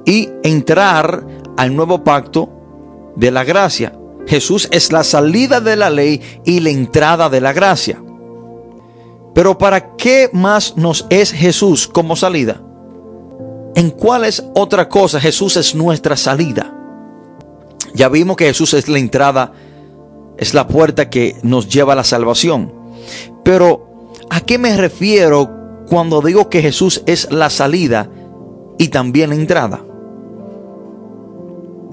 y 0.06 0.30
entrar 0.44 1.26
al 1.58 1.76
nuevo 1.76 2.04
pacto 2.04 2.50
de 3.16 3.32
la 3.32 3.44
gracia. 3.44 3.94
Jesús 4.26 4.68
es 4.72 4.92
la 4.92 5.04
salida 5.04 5.60
de 5.60 5.76
la 5.76 5.90
ley 5.90 6.22
y 6.46 6.60
la 6.62 6.70
entrada 6.70 7.30
de 7.30 7.42
la 7.42 7.54
gracia. 7.54 8.02
Pero 9.34 9.58
¿para 9.58 9.96
qué 9.96 10.30
más 10.32 10.78
nos 10.78 11.06
es 11.10 11.32
Jesús 11.32 11.88
como 11.88 12.16
salida? 12.16 12.62
¿En 13.76 13.90
cuál 13.90 14.26
es 14.26 14.44
otra 14.54 14.88
cosa 14.88 15.20
Jesús 15.20 15.58
es 15.58 15.74
nuestra 15.74 16.16
salida? 16.16 16.74
Ya 17.96 18.10
vimos 18.10 18.38
que 18.38 18.46
Jesús 18.46 18.74
es 18.74 18.88
la 18.88 19.00
entrada, 19.00 19.54
es 20.38 20.54
la 20.54 20.68
puerta 20.68 21.10
que 21.10 21.38
nos 21.42 21.68
lleva 21.68 21.94
a 21.94 21.96
la 21.96 22.04
salvación. 22.04 22.72
Pero 23.44 24.12
¿a 24.30 24.42
qué 24.42 24.58
me 24.58 24.76
refiero 24.78 25.64
cuando 25.88 26.22
digo 26.22 26.50
que 26.50 26.62
Jesús 26.62 27.04
es 27.06 27.32
la 27.32 27.50
salida 27.50 28.10
y 28.78 28.90
también 28.90 29.30
la 29.30 29.36
entrada. 29.36 29.84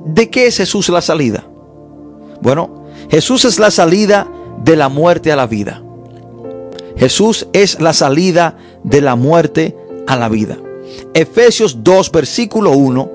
¿De 0.06 0.30
qué 0.30 0.46
es 0.46 0.56
Jesús 0.56 0.88
la 0.88 1.02
salida? 1.02 1.44
Bueno, 2.40 2.86
Jesús 3.10 3.44
es 3.44 3.58
la 3.58 3.70
salida 3.70 4.26
de 4.64 4.76
la 4.76 4.88
muerte 4.88 5.30
a 5.32 5.36
la 5.36 5.46
vida. 5.46 5.82
Jesús 7.00 7.46
es 7.54 7.80
la 7.80 7.94
salida 7.94 8.58
de 8.84 9.00
la 9.00 9.16
muerte 9.16 9.74
a 10.06 10.16
la 10.16 10.28
vida. 10.28 10.58
Efesios 11.14 11.82
2, 11.82 12.12
versículo 12.12 12.72
1. 12.72 13.10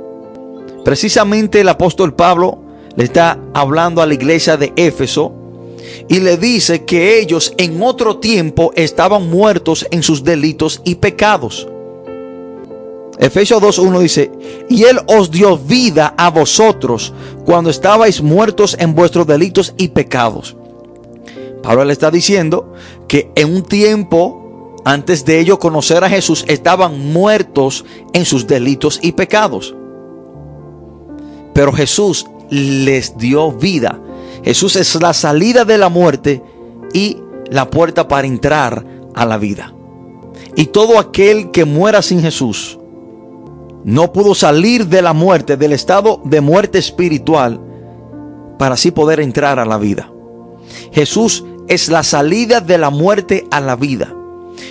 Precisamente 0.83 1.61
el 1.61 1.69
apóstol 1.69 2.15
Pablo 2.15 2.57
le 2.95 3.03
está 3.03 3.37
hablando 3.53 4.01
a 4.01 4.07
la 4.07 4.15
iglesia 4.15 4.57
de 4.57 4.73
Éfeso 4.75 5.33
y 6.09 6.19
le 6.19 6.37
dice 6.37 6.83
que 6.83 7.19
ellos 7.19 7.53
en 7.59 7.83
otro 7.83 8.17
tiempo 8.17 8.71
estaban 8.75 9.29
muertos 9.29 9.85
en 9.91 10.01
sus 10.01 10.23
delitos 10.23 10.81
y 10.83 10.95
pecados. 10.95 11.67
Efesios 13.19 13.61
2.1 13.61 13.99
dice, 13.99 14.31
y 14.67 14.85
Él 14.85 14.97
os 15.05 15.29
dio 15.29 15.59
vida 15.59 16.15
a 16.17 16.31
vosotros 16.31 17.13
cuando 17.45 17.69
estabais 17.69 18.19
muertos 18.19 18.75
en 18.79 18.95
vuestros 18.95 19.27
delitos 19.27 19.75
y 19.77 19.89
pecados. 19.89 20.57
Pablo 21.65 21.83
le 21.85 21.93
está 21.93 22.11
diciendo 22.11 22.73
que 23.07 23.31
en 23.35 23.53
un 23.53 23.63
tiempo 23.63 24.75
antes 24.85 25.25
de 25.25 25.39
ellos 25.39 25.57
conocer 25.57 26.03
a 26.03 26.09
Jesús 26.09 26.45
estaban 26.47 27.11
muertos 27.11 27.85
en 28.13 28.23
sus 28.25 28.45
delitos 28.45 28.99
y 29.01 29.13
pecados. 29.13 29.75
Pero 31.53 31.73
Jesús 31.73 32.27
les 32.49 33.17
dio 33.17 33.51
vida 33.51 33.99
Jesús 34.45 34.75
es 34.75 34.93
la 35.01 35.13
salida 35.13 35.65
de 35.65 35.79
la 35.79 35.89
muerte 35.89 36.43
y 36.93 37.17
la 37.49 37.71
puerta 37.71 38.07
para 38.07 38.27
entrar 38.27 38.85
a 39.15 39.25
la 39.25 39.39
vida. 39.39 39.73
Y 40.55 40.67
todo 40.67 40.99
aquel 40.99 41.49
que 41.49 41.65
muera 41.65 42.03
sin 42.03 42.21
Jesús 42.21 42.77
no 43.83 44.13
pudo 44.13 44.35
salir 44.35 44.85
de 44.85 45.01
la 45.01 45.13
muerte, 45.13 45.57
del 45.57 45.73
estado 45.73 46.21
de 46.25 46.41
muerte 46.41 46.77
espiritual, 46.77 47.59
para 48.59 48.75
así 48.75 48.91
poder 48.91 49.19
entrar 49.19 49.57
a 49.57 49.65
la 49.65 49.79
vida. 49.79 50.11
Jesús 50.91 51.43
es 51.67 51.89
la 51.89 52.03
salida 52.03 52.61
de 52.61 52.77
la 52.77 52.89
muerte 52.89 53.47
a 53.51 53.61
la 53.61 53.75
vida. 53.75 54.13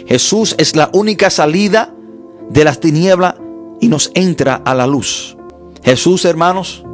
Jesús 0.06 0.54
es 0.58 0.76
la 0.76 0.90
única 0.92 1.30
salida 1.30 1.94
de 2.50 2.64
las 2.64 2.80
tinieblas 2.80 3.34
y 3.80 3.88
nos 3.88 4.10
entra 4.14 4.62
a 4.64 4.74
la 4.74 4.86
luz. 4.86 5.36
Jesús, 5.82 6.24
hermanos, 6.24 6.84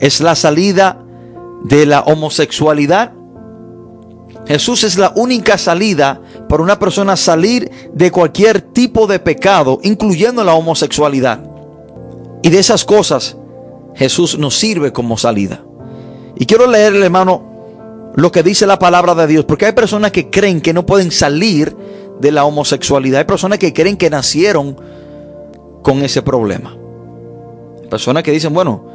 es 0.00 0.20
la 0.20 0.34
salida 0.34 1.02
de 1.64 1.86
la 1.86 2.00
homosexualidad. 2.00 3.12
Jesús 4.46 4.84
es 4.84 4.98
la 4.98 5.12
única 5.16 5.58
salida 5.58 6.20
para 6.48 6.62
una 6.62 6.78
persona 6.78 7.16
salir 7.16 7.70
de 7.92 8.10
cualquier 8.10 8.60
tipo 8.60 9.06
de 9.06 9.18
pecado, 9.18 9.80
incluyendo 9.82 10.44
la 10.44 10.54
homosexualidad. 10.54 11.40
Y 12.42 12.50
de 12.50 12.58
esas 12.58 12.84
cosas 12.84 13.36
Jesús 13.94 14.38
nos 14.38 14.56
sirve 14.56 14.92
como 14.92 15.16
salida. 15.16 15.64
Y 16.36 16.44
quiero 16.44 16.66
leerle, 16.66 17.06
hermano, 17.06 17.45
lo 18.16 18.32
que 18.32 18.42
dice 18.42 18.66
la 18.66 18.78
palabra 18.78 19.14
de 19.14 19.26
Dios, 19.26 19.44
porque 19.44 19.66
hay 19.66 19.72
personas 19.72 20.10
que 20.10 20.30
creen 20.30 20.60
que 20.60 20.72
no 20.72 20.86
pueden 20.86 21.10
salir 21.10 21.76
de 22.18 22.32
la 22.32 22.44
homosexualidad. 22.44 23.20
Hay 23.20 23.26
personas 23.26 23.58
que 23.58 23.74
creen 23.74 23.96
que 23.96 24.08
nacieron 24.08 24.76
con 25.82 26.02
ese 26.02 26.22
problema. 26.22 26.76
Personas 27.90 28.22
que 28.22 28.32
dicen, 28.32 28.54
bueno, 28.54 28.86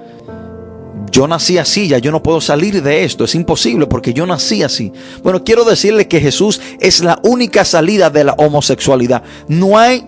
yo 1.12 1.28
nací 1.28 1.60
así, 1.60 1.88
ya 1.88 2.00
yo 2.00 2.12
no 2.12 2.24
puedo 2.24 2.42
salir 2.42 2.82
de 2.82 3.04
esto, 3.04 3.24
es 3.24 3.36
imposible 3.36 3.86
porque 3.86 4.14
yo 4.14 4.26
nací 4.26 4.64
así. 4.64 4.92
Bueno, 5.24 5.44
quiero 5.44 5.66
decirle 5.66 6.08
que 6.08 6.20
Jesús 6.20 6.60
es 6.80 7.04
la 7.04 7.20
única 7.24 7.64
salida 7.64 8.10
de 8.10 8.24
la 8.24 8.34
homosexualidad. 8.34 9.22
No 9.48 9.78
hay 9.78 10.04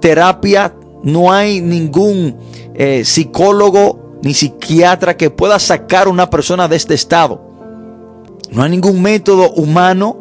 terapia, 0.00 0.74
no 1.04 1.32
hay 1.32 1.60
ningún 1.60 2.36
eh, 2.74 3.04
psicólogo 3.04 4.18
ni 4.22 4.34
psiquiatra 4.34 5.16
que 5.16 5.30
pueda 5.30 5.60
sacar 5.60 6.08
a 6.08 6.10
una 6.10 6.28
persona 6.28 6.66
de 6.66 6.76
este 6.76 6.94
estado. 6.94 7.47
No 8.50 8.62
hay 8.62 8.70
ningún 8.70 9.02
método 9.02 9.50
humano, 9.52 10.16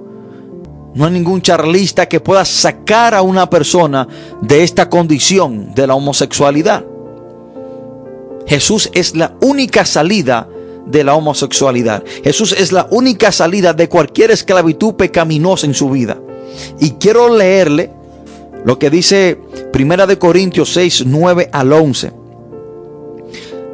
no 0.93 1.05
hay 1.05 1.11
ningún 1.11 1.41
charlista 1.41 2.07
que 2.07 2.19
pueda 2.19 2.43
sacar 2.43 3.13
a 3.13 3.21
una 3.21 3.49
persona 3.49 4.07
de 4.41 4.63
esta 4.63 4.89
condición 4.89 5.73
de 5.73 5.87
la 5.87 5.95
homosexualidad. 5.95 6.83
Jesús 8.47 8.89
es 8.93 9.15
la 9.15 9.35
única 9.41 9.85
salida 9.85 10.47
de 10.85 11.03
la 11.03 11.15
homosexualidad. 11.15 12.03
Jesús 12.23 12.55
es 12.57 12.71
la 12.71 12.87
única 12.91 13.31
salida 13.31 13.73
de 13.73 13.89
cualquier 13.89 14.31
esclavitud 14.31 14.95
pecaminosa 14.95 15.65
en 15.67 15.73
su 15.73 15.89
vida. 15.89 16.17
Y 16.79 16.91
quiero 16.91 17.35
leerle 17.35 17.91
lo 18.65 18.79
que 18.79 18.89
dice 18.89 19.39
Primera 19.71 20.07
de 20.07 20.17
Corintios 20.17 20.73
6, 20.73 21.03
9 21.05 21.49
al 21.51 21.73
11. 21.73 22.11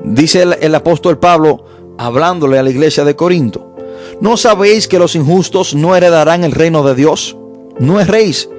Dice 0.06 0.42
el, 0.42 0.54
el 0.60 0.76
apóstol 0.76 1.20
Pablo 1.20 1.66
hablándole 1.98 2.58
a 2.58 2.64
la 2.64 2.70
iglesia 2.70 3.06
de 3.06 3.16
Corinto. 3.16 3.73
¿No 4.22 4.38
sabéis 4.38 4.88
que 4.88 5.00
los 5.00 5.16
injustos 5.16 5.76
no 5.76 5.96
heredarán 5.96 6.44
el 6.44 6.52
reino 6.52 6.84
de 6.84 6.96
Dios? 6.96 7.38
No 7.80 8.00
erréis, 8.00 8.50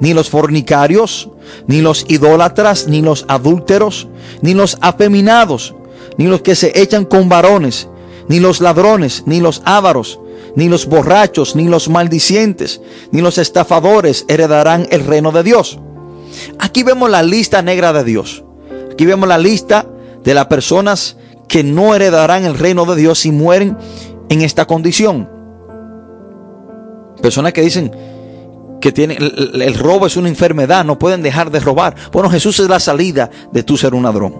ni 0.00 0.14
los 0.14 0.30
fornicarios, 0.30 1.30
ni 1.66 1.80
los 1.80 2.04
idólatras, 2.08 2.88
ni 2.88 3.02
los 3.02 3.24
adúlteros, 3.28 4.08
ni 4.40 4.54
los 4.54 4.78
afeminados, 4.80 5.74
ni 6.16 6.26
los 6.26 6.42
que 6.42 6.54
se 6.54 6.80
echan 6.80 7.04
con 7.04 7.28
varones, 7.28 7.88
ni 8.28 8.40
los 8.40 8.60
ladrones, 8.60 9.22
ni 9.26 9.40
los 9.40 9.62
ávaros, 9.64 10.18
ni 10.56 10.68
los 10.68 10.86
borrachos, 10.86 11.56
ni 11.56 11.64
los 11.64 11.88
maldicientes, 11.88 12.80
ni 13.10 13.20
los 13.20 13.38
estafadores 13.38 14.24
heredarán 14.28 14.86
el 14.90 15.04
reino 15.04 15.32
de 15.32 15.42
Dios. 15.42 15.78
Aquí 16.58 16.82
vemos 16.82 17.10
la 17.10 17.22
lista 17.22 17.62
negra 17.62 17.92
de 17.92 18.04
Dios. 18.04 18.44
Aquí 18.90 19.06
vemos 19.06 19.28
la 19.28 19.38
lista 19.38 19.86
de 20.24 20.34
las 20.34 20.46
personas 20.46 21.16
que 21.48 21.64
no 21.64 21.94
heredarán 21.94 22.44
el 22.44 22.58
reino 22.58 22.86
de 22.86 22.96
Dios 22.96 23.20
si 23.20 23.30
mueren 23.30 23.76
en 24.32 24.42
esta 24.42 24.66
condición. 24.66 25.28
Personas 27.20 27.52
que 27.52 27.62
dicen, 27.62 27.92
que 28.80 28.90
tiene 28.92 29.16
el, 29.16 29.74
robo 29.74 30.06
es 30.06 30.16
una 30.16 30.28
enfermedad, 30.28 30.84
no 30.84 30.98
pueden 30.98 31.22
dejar 31.22 31.50
de 31.50 31.60
robar. 31.60 31.94
Bueno, 32.10 32.30
Jesús 32.30 32.58
es 32.58 32.68
la 32.68 32.80
salida 32.80 33.30
de 33.52 33.62
tu 33.62 33.76
ser 33.76 33.94
un 33.94 34.02
ladrón. 34.02 34.34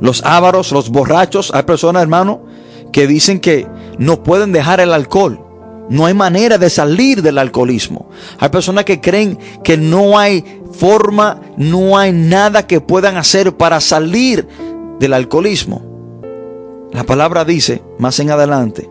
Los 0.00 0.22
ávaros, 0.24 0.70
los 0.70 0.90
borrachos, 0.90 1.50
hay 1.52 1.64
personas, 1.64 2.02
hermano, 2.02 2.44
que 2.92 3.06
dicen 3.06 3.40
que 3.40 3.66
no 3.98 4.22
pueden 4.22 4.52
dejar 4.52 4.80
el 4.80 4.92
alcohol. 4.92 5.44
No 5.90 6.04
hay 6.06 6.14
manera 6.14 6.58
de 6.58 6.68
salir 6.68 7.22
del 7.22 7.38
alcoholismo. 7.38 8.10
Hay 8.38 8.50
personas 8.50 8.84
que 8.84 9.00
creen 9.00 9.38
que 9.64 9.78
no 9.78 10.18
hay 10.18 10.44
forma, 10.72 11.40
no 11.56 11.96
hay 11.96 12.12
nada 12.12 12.66
que 12.66 12.80
puedan 12.80 13.16
hacer 13.16 13.56
para 13.56 13.80
salir 13.80 14.46
del 15.00 15.14
alcoholismo. 15.14 15.87
La 16.92 17.04
palabra 17.04 17.44
dice 17.44 17.82
más 17.98 18.18
en 18.20 18.30
adelante 18.30 18.88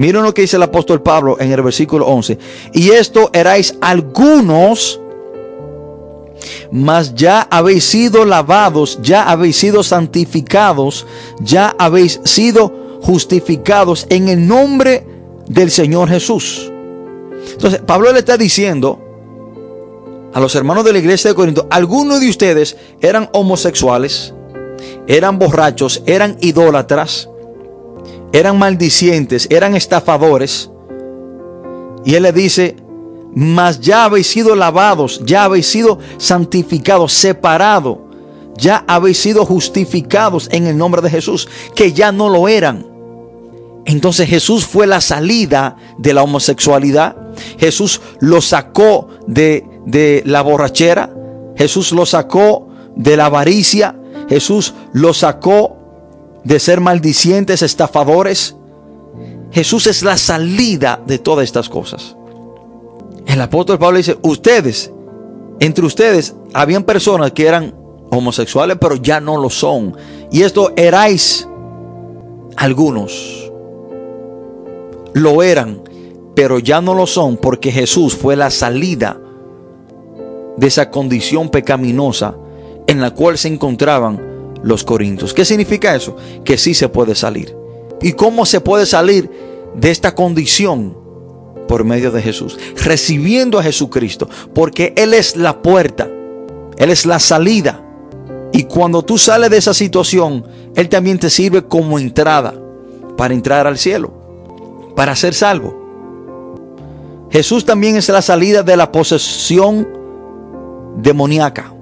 Miren 0.00 0.22
lo 0.22 0.32
que 0.32 0.40
dice 0.40 0.56
el 0.56 0.62
apóstol 0.62 1.02
Pablo 1.02 1.36
en 1.40 1.52
el 1.52 1.60
versículo 1.60 2.06
11. 2.06 2.38
Y 2.72 2.88
esto 2.92 3.28
erais 3.34 3.76
algunos, 3.82 4.98
mas 6.72 7.14
ya 7.14 7.42
habéis 7.50 7.84
sido 7.84 8.24
lavados, 8.24 8.98
ya 9.02 9.28
habéis 9.28 9.56
sido 9.56 9.82
santificados, 9.82 11.06
ya 11.40 11.76
habéis 11.78 12.18
sido 12.24 12.98
justificados 13.02 14.06
en 14.08 14.28
el 14.28 14.48
nombre 14.48 15.04
del 15.46 15.70
Señor 15.70 16.08
Jesús. 16.08 16.72
Entonces, 17.52 17.82
Pablo 17.86 18.10
le 18.10 18.20
está 18.20 18.38
diciendo 18.38 18.98
a 20.32 20.40
los 20.40 20.54
hermanos 20.54 20.82
de 20.82 20.94
la 20.94 20.98
iglesia 20.98 21.28
de 21.28 21.34
Corinto, 21.34 21.66
algunos 21.70 22.20
de 22.20 22.30
ustedes 22.30 22.74
eran 23.02 23.28
homosexuales, 23.34 24.32
eran 25.10 25.40
borrachos, 25.40 26.04
eran 26.06 26.36
idólatras, 26.40 27.28
eran 28.32 28.56
maldicientes, 28.56 29.48
eran 29.50 29.74
estafadores. 29.74 30.70
Y 32.04 32.14
él 32.14 32.22
le 32.22 32.32
dice, 32.32 32.76
mas 33.34 33.80
ya 33.80 34.04
habéis 34.04 34.28
sido 34.28 34.54
lavados, 34.54 35.20
ya 35.24 35.42
habéis 35.44 35.66
sido 35.66 35.98
santificados, 36.16 37.12
separados, 37.12 37.98
ya 38.56 38.84
habéis 38.86 39.18
sido 39.18 39.44
justificados 39.44 40.48
en 40.52 40.68
el 40.68 40.78
nombre 40.78 41.02
de 41.02 41.10
Jesús, 41.10 41.48
que 41.74 41.92
ya 41.92 42.12
no 42.12 42.28
lo 42.28 42.46
eran. 42.46 42.86
Entonces 43.86 44.28
Jesús 44.28 44.64
fue 44.64 44.86
la 44.86 45.00
salida 45.00 45.76
de 45.98 46.14
la 46.14 46.22
homosexualidad. 46.22 47.16
Jesús 47.58 48.00
lo 48.20 48.40
sacó 48.40 49.08
de, 49.26 49.66
de 49.86 50.22
la 50.24 50.42
borrachera. 50.42 51.12
Jesús 51.56 51.90
lo 51.90 52.06
sacó 52.06 52.68
de 52.94 53.16
la 53.16 53.26
avaricia. 53.26 53.99
Jesús 54.30 54.74
lo 54.92 55.12
sacó 55.12 55.76
de 56.44 56.60
ser 56.60 56.80
maldicientes, 56.80 57.62
estafadores. 57.62 58.54
Jesús 59.50 59.88
es 59.88 60.04
la 60.04 60.16
salida 60.16 61.02
de 61.04 61.18
todas 61.18 61.44
estas 61.44 61.68
cosas. 61.68 62.16
El 63.26 63.40
apóstol 63.40 63.80
Pablo 63.80 63.98
dice, 63.98 64.16
ustedes, 64.22 64.92
entre 65.58 65.84
ustedes, 65.84 66.36
habían 66.54 66.84
personas 66.84 67.32
que 67.32 67.44
eran 67.44 67.74
homosexuales, 68.12 68.78
pero 68.80 68.94
ya 68.94 69.20
no 69.20 69.36
lo 69.36 69.50
son. 69.50 69.96
Y 70.30 70.42
esto 70.42 70.72
erais 70.76 71.48
algunos. 72.56 73.50
Lo 75.12 75.42
eran, 75.42 75.82
pero 76.36 76.60
ya 76.60 76.80
no 76.80 76.94
lo 76.94 77.08
son 77.08 77.36
porque 77.36 77.72
Jesús 77.72 78.14
fue 78.14 78.36
la 78.36 78.50
salida 78.50 79.20
de 80.56 80.68
esa 80.68 80.88
condición 80.88 81.48
pecaminosa 81.48 82.36
en 82.90 83.00
la 83.00 83.12
cual 83.12 83.38
se 83.38 83.46
encontraban 83.46 84.20
los 84.64 84.82
corintios. 84.82 85.32
¿Qué 85.32 85.44
significa 85.44 85.94
eso? 85.94 86.16
Que 86.44 86.58
sí 86.58 86.74
se 86.74 86.88
puede 86.88 87.14
salir. 87.14 87.56
¿Y 88.02 88.14
cómo 88.14 88.44
se 88.44 88.60
puede 88.60 88.84
salir 88.84 89.30
de 89.76 89.92
esta 89.92 90.16
condición? 90.16 90.98
Por 91.68 91.84
medio 91.84 92.10
de 92.10 92.20
Jesús, 92.20 92.58
recibiendo 92.82 93.60
a 93.60 93.62
Jesucristo, 93.62 94.28
porque 94.52 94.92
Él 94.96 95.14
es 95.14 95.36
la 95.36 95.62
puerta, 95.62 96.10
Él 96.78 96.90
es 96.90 97.06
la 97.06 97.20
salida. 97.20 97.80
Y 98.52 98.64
cuando 98.64 99.02
tú 99.02 99.18
sales 99.18 99.50
de 99.50 99.58
esa 99.58 99.72
situación, 99.72 100.44
Él 100.74 100.88
también 100.88 101.20
te 101.20 101.30
sirve 101.30 101.62
como 101.62 101.96
entrada 101.96 102.54
para 103.16 103.34
entrar 103.34 103.68
al 103.68 103.78
cielo, 103.78 104.10
para 104.96 105.14
ser 105.14 105.32
salvo. 105.32 105.78
Jesús 107.30 107.64
también 107.64 107.94
es 107.94 108.08
la 108.08 108.20
salida 108.20 108.64
de 108.64 108.76
la 108.76 108.90
posesión 108.90 109.86
demoníaca. 110.96 111.74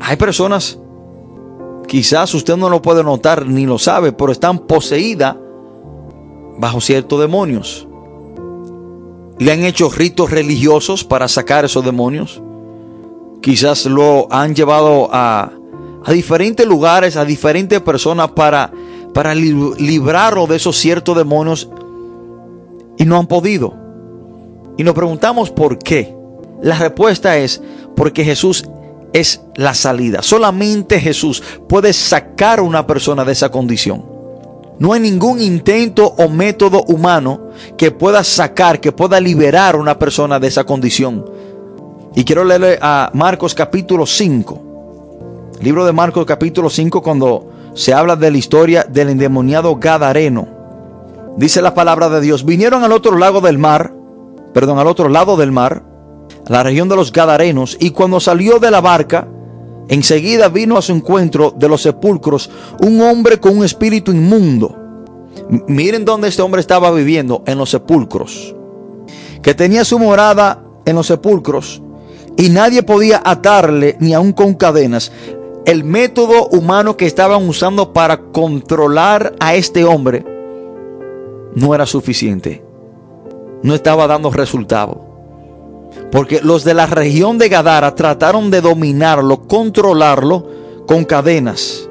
Hay 0.00 0.16
personas 0.16 0.78
Quizás 1.90 2.32
usted 2.34 2.56
no 2.56 2.70
lo 2.70 2.80
puede 2.80 3.02
notar 3.02 3.44
ni 3.44 3.66
lo 3.66 3.76
sabe, 3.76 4.12
pero 4.12 4.30
están 4.30 4.60
poseídas 4.60 5.34
bajo 6.56 6.80
ciertos 6.80 7.18
demonios. 7.18 7.88
Le 9.40 9.50
han 9.50 9.64
hecho 9.64 9.90
ritos 9.90 10.30
religiosos 10.30 11.02
para 11.02 11.26
sacar 11.26 11.64
esos 11.64 11.84
demonios. 11.84 12.40
Quizás 13.42 13.86
lo 13.86 14.28
han 14.30 14.54
llevado 14.54 15.08
a, 15.10 15.50
diferentes 16.06 16.64
lugares, 16.64 17.16
a 17.16 17.24
diferentes 17.24 17.80
personas 17.80 18.30
para, 18.30 18.70
para 19.12 19.34
librarlo 19.34 20.46
de 20.46 20.58
esos 20.58 20.76
ciertos 20.76 21.16
demonios 21.16 21.68
y 22.98 23.04
no 23.04 23.16
han 23.16 23.26
podido. 23.26 23.74
Y 24.78 24.84
nos 24.84 24.94
preguntamos 24.94 25.50
por 25.50 25.76
qué. 25.76 26.14
La 26.62 26.78
respuesta 26.78 27.36
es 27.36 27.60
porque 27.96 28.22
Jesús 28.22 28.64
es 29.12 29.42
la 29.56 29.74
salida. 29.74 30.22
Solamente 30.22 31.00
Jesús 31.00 31.42
puede 31.68 31.92
sacar 31.92 32.58
a 32.58 32.62
una 32.62 32.86
persona 32.86 33.24
de 33.24 33.32
esa 33.32 33.50
condición. 33.50 34.04
No 34.78 34.94
hay 34.94 35.00
ningún 35.00 35.40
intento 35.40 36.06
o 36.06 36.28
método 36.28 36.84
humano 36.84 37.50
que 37.76 37.90
pueda 37.90 38.24
sacar, 38.24 38.80
que 38.80 38.92
pueda 38.92 39.20
liberar 39.20 39.74
a 39.74 39.78
una 39.78 39.98
persona 39.98 40.40
de 40.40 40.48
esa 40.48 40.64
condición. 40.64 41.24
Y 42.14 42.24
quiero 42.24 42.44
leerle 42.44 42.78
a 42.80 43.10
Marcos 43.12 43.54
capítulo 43.54 44.06
5. 44.06 44.62
Libro 45.60 45.84
de 45.84 45.92
Marcos 45.92 46.24
capítulo 46.24 46.70
5 46.70 47.02
cuando 47.02 47.50
se 47.74 47.92
habla 47.92 48.16
de 48.16 48.30
la 48.30 48.38
historia 48.38 48.86
del 48.88 49.10
endemoniado 49.10 49.76
Gadareno. 49.76 50.48
Dice 51.36 51.60
la 51.62 51.74
palabra 51.74 52.08
de 52.08 52.20
Dios, 52.20 52.44
vinieron 52.44 52.82
al 52.82 52.92
otro 52.92 53.16
lado 53.16 53.40
del 53.40 53.58
mar, 53.58 53.92
perdón, 54.52 54.78
al 54.78 54.86
otro 54.86 55.08
lado 55.08 55.36
del 55.36 55.52
mar, 55.52 55.82
la 56.46 56.62
región 56.62 56.88
de 56.88 56.96
los 56.96 57.12
Gadarenos, 57.12 57.76
y 57.80 57.90
cuando 57.90 58.20
salió 58.20 58.58
de 58.58 58.70
la 58.70 58.80
barca, 58.80 59.28
enseguida 59.88 60.48
vino 60.48 60.76
a 60.76 60.82
su 60.82 60.92
encuentro 60.92 61.52
de 61.56 61.68
los 61.68 61.82
sepulcros 61.82 62.50
un 62.80 63.00
hombre 63.00 63.38
con 63.38 63.58
un 63.58 63.64
espíritu 63.64 64.12
inmundo. 64.12 64.76
Miren 65.68 66.04
dónde 66.04 66.28
este 66.28 66.42
hombre 66.42 66.60
estaba 66.60 66.90
viviendo, 66.90 67.42
en 67.46 67.58
los 67.58 67.70
sepulcros, 67.70 68.54
que 69.42 69.54
tenía 69.54 69.84
su 69.84 69.98
morada 69.98 70.62
en 70.84 70.96
los 70.96 71.06
sepulcros, 71.06 71.82
y 72.36 72.48
nadie 72.48 72.82
podía 72.82 73.20
atarle 73.24 73.96
ni 74.00 74.14
aun 74.14 74.32
con 74.32 74.54
cadenas. 74.54 75.12
el 75.66 75.84
método 75.84 76.48
humano 76.48 76.96
que 76.96 77.06
estaban 77.06 77.48
usando 77.48 77.92
para 77.92 78.18
controlar 78.32 79.34
a 79.40 79.54
este 79.54 79.84
hombre 79.84 80.24
no 81.54 81.74
era 81.74 81.86
suficiente. 81.86 82.64
No 83.62 83.74
estaba 83.74 84.06
dando 84.06 84.30
resultado. 84.30 85.09
Porque 86.10 86.40
los 86.42 86.64
de 86.64 86.74
la 86.74 86.86
región 86.86 87.38
de 87.38 87.48
Gadara 87.48 87.94
trataron 87.94 88.50
de 88.50 88.60
dominarlo, 88.60 89.46
controlarlo 89.46 90.46
con 90.86 91.04
cadenas. 91.04 91.88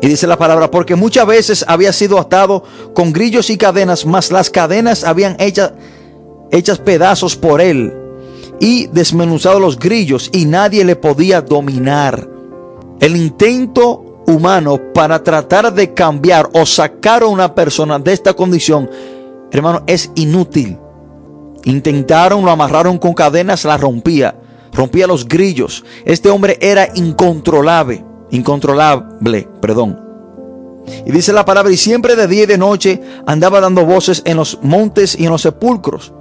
Y 0.00 0.08
dice 0.08 0.26
la 0.26 0.38
palabra, 0.38 0.70
porque 0.70 0.96
muchas 0.96 1.26
veces 1.26 1.64
había 1.68 1.92
sido 1.92 2.18
atado 2.18 2.64
con 2.94 3.12
grillos 3.12 3.50
y 3.50 3.58
cadenas, 3.58 4.06
mas 4.06 4.32
las 4.32 4.48
cadenas 4.48 5.04
habían 5.04 5.36
hecha, 5.38 5.74
hechas 6.50 6.78
pedazos 6.78 7.36
por 7.36 7.60
él 7.60 7.92
y 8.60 8.86
desmenuzado 8.88 9.60
los 9.60 9.78
grillos 9.78 10.30
y 10.32 10.44
nadie 10.44 10.84
le 10.84 10.96
podía 10.96 11.40
dominar. 11.40 12.28
El 13.00 13.16
intento 13.16 14.22
humano 14.26 14.78
para 14.94 15.22
tratar 15.22 15.72
de 15.72 15.92
cambiar 15.92 16.48
o 16.52 16.64
sacar 16.66 17.22
a 17.22 17.26
una 17.26 17.54
persona 17.54 17.98
de 17.98 18.12
esta 18.12 18.34
condición, 18.34 18.90
hermano, 19.50 19.82
es 19.86 20.10
inútil. 20.14 20.78
Intentaron, 21.64 22.44
lo 22.44 22.50
amarraron 22.50 22.98
con 22.98 23.14
cadenas, 23.14 23.64
la 23.64 23.76
rompía, 23.76 24.34
rompía 24.72 25.06
los 25.06 25.26
grillos. 25.26 25.84
Este 26.04 26.30
hombre 26.30 26.58
era 26.60 26.88
incontrolable 26.94 28.04
incontrolable, 28.30 29.48
perdón. 29.60 30.00
Y 31.06 31.12
dice 31.12 31.32
la 31.32 31.44
palabra, 31.44 31.72
y 31.72 31.76
siempre 31.76 32.16
de 32.16 32.26
día 32.26 32.44
y 32.44 32.46
de 32.46 32.58
noche 32.58 33.00
andaba 33.26 33.60
dando 33.60 33.84
voces 33.84 34.22
en 34.24 34.36
los 34.36 34.58
montes 34.62 35.16
y 35.18 35.24
en 35.24 35.30
los 35.30 35.42
sepulcros, 35.42 36.12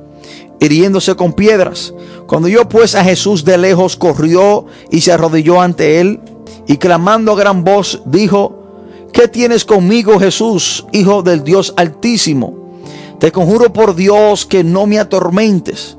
hiriéndose 0.59 1.15
con 1.15 1.33
piedras. 1.33 1.93
Cuando 2.27 2.47
yo 2.47 2.67
pues 2.67 2.95
a 2.95 3.03
Jesús 3.03 3.45
de 3.45 3.57
lejos 3.57 3.95
corrió 3.95 4.65
y 4.91 5.01
se 5.01 5.11
arrodilló 5.11 5.61
ante 5.61 5.99
él, 6.01 6.19
y 6.67 6.77
clamando 6.77 7.31
a 7.31 7.35
gran 7.35 7.63
voz 7.63 8.01
dijo, 8.05 9.07
¿qué 9.11 9.27
tienes 9.27 9.65
conmigo 9.65 10.19
Jesús, 10.19 10.85
Hijo 10.91 11.23
del 11.23 11.43
Dios 11.43 11.73
Altísimo? 11.77 12.68
Te 13.19 13.31
conjuro 13.31 13.73
por 13.73 13.95
Dios 13.95 14.45
que 14.45 14.63
no 14.63 14.87
me 14.87 14.97
atormentes, 14.97 15.97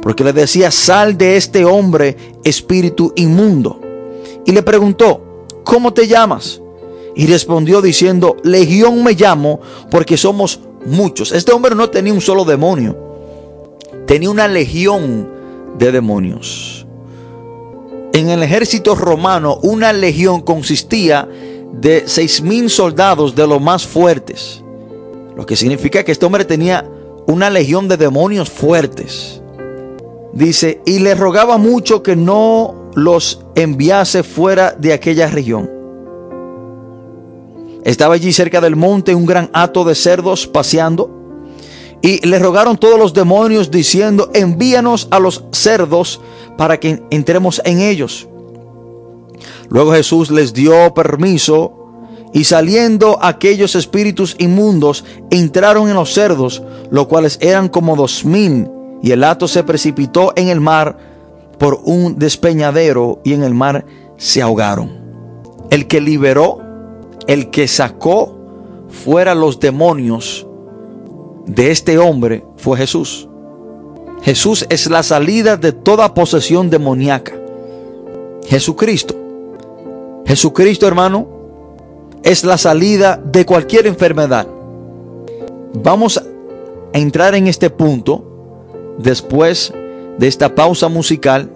porque 0.00 0.24
le 0.24 0.32
decía, 0.32 0.70
sal 0.70 1.18
de 1.18 1.36
este 1.36 1.64
hombre, 1.64 2.16
espíritu 2.44 3.12
inmundo. 3.16 3.80
Y 4.46 4.52
le 4.52 4.62
preguntó, 4.62 5.44
¿cómo 5.64 5.92
te 5.92 6.06
llamas? 6.06 6.60
Y 7.16 7.26
respondió 7.26 7.82
diciendo, 7.82 8.36
Legión 8.44 9.02
me 9.02 9.14
llamo 9.14 9.60
porque 9.90 10.16
somos 10.16 10.60
muchos. 10.86 11.32
Este 11.32 11.52
hombre 11.52 11.74
no 11.74 11.90
tenía 11.90 12.14
un 12.14 12.20
solo 12.20 12.44
demonio, 12.44 12.96
tenía 14.06 14.30
una 14.30 14.46
legión 14.46 15.28
de 15.76 15.90
demonios. 15.90 16.86
En 18.12 18.28
el 18.28 18.42
ejército 18.42 18.94
romano, 18.94 19.58
una 19.62 19.92
legión 19.92 20.40
consistía 20.40 21.28
de 21.72 22.04
seis 22.06 22.42
mil 22.42 22.70
soldados 22.70 23.34
de 23.34 23.46
los 23.46 23.60
más 23.60 23.86
fuertes. 23.86 24.62
Lo 25.40 25.46
que 25.46 25.56
significa 25.56 26.04
que 26.04 26.12
este 26.12 26.26
hombre 26.26 26.44
tenía 26.44 26.84
una 27.26 27.48
legión 27.48 27.88
de 27.88 27.96
demonios 27.96 28.50
fuertes. 28.50 29.40
Dice, 30.34 30.82
y 30.84 30.98
le 30.98 31.14
rogaba 31.14 31.56
mucho 31.56 32.02
que 32.02 32.14
no 32.14 32.90
los 32.94 33.40
enviase 33.54 34.22
fuera 34.22 34.72
de 34.72 34.92
aquella 34.92 35.28
región. 35.28 35.70
Estaba 37.84 38.16
allí 38.16 38.34
cerca 38.34 38.60
del 38.60 38.76
monte 38.76 39.14
un 39.14 39.24
gran 39.24 39.48
hato 39.54 39.82
de 39.84 39.94
cerdos 39.94 40.46
paseando 40.46 41.08
y 42.02 42.20
le 42.26 42.38
rogaron 42.38 42.76
todos 42.76 42.98
los 42.98 43.14
demonios 43.14 43.70
diciendo, 43.70 44.30
envíanos 44.34 45.08
a 45.10 45.18
los 45.18 45.44
cerdos 45.52 46.20
para 46.58 46.78
que 46.78 47.02
entremos 47.08 47.62
en 47.64 47.80
ellos. 47.80 48.28
Luego 49.70 49.94
Jesús 49.94 50.30
les 50.30 50.52
dio 50.52 50.92
permiso 50.92 51.79
y 52.32 52.44
saliendo 52.44 53.18
aquellos 53.22 53.74
espíritus 53.74 54.36
inmundos 54.38 55.04
entraron 55.30 55.88
en 55.88 55.94
los 55.94 56.12
cerdos, 56.12 56.62
los 56.90 57.06
cuales 57.06 57.38
eran 57.40 57.68
como 57.68 57.96
dos 57.96 58.24
mil, 58.24 58.68
y 59.02 59.12
el 59.12 59.24
hato 59.24 59.48
se 59.48 59.64
precipitó 59.64 60.32
en 60.36 60.48
el 60.48 60.60
mar 60.60 60.96
por 61.58 61.80
un 61.84 62.18
despeñadero 62.18 63.20
y 63.24 63.32
en 63.32 63.42
el 63.42 63.54
mar 63.54 63.84
se 64.16 64.42
ahogaron. 64.42 64.98
El 65.70 65.86
que 65.86 66.00
liberó, 66.00 66.60
el 67.26 67.50
que 67.50 67.68
sacó 67.68 68.36
fuera 68.88 69.34
los 69.34 69.60
demonios 69.60 70.46
de 71.46 71.70
este 71.70 71.98
hombre 71.98 72.44
fue 72.56 72.78
Jesús. 72.78 73.28
Jesús 74.22 74.66
es 74.68 74.90
la 74.90 75.02
salida 75.02 75.56
de 75.56 75.72
toda 75.72 76.12
posesión 76.14 76.70
demoníaca. 76.70 77.32
Jesucristo. 78.46 79.14
Jesucristo, 80.26 80.86
hermano, 80.86 81.39
es 82.22 82.44
la 82.44 82.58
salida 82.58 83.20
de 83.24 83.44
cualquier 83.46 83.86
enfermedad. 83.86 84.46
Vamos 85.74 86.18
a 86.18 86.22
entrar 86.92 87.34
en 87.34 87.46
este 87.46 87.70
punto 87.70 88.24
después 88.98 89.72
de 90.18 90.26
esta 90.26 90.54
pausa 90.54 90.88
musical 90.88 91.50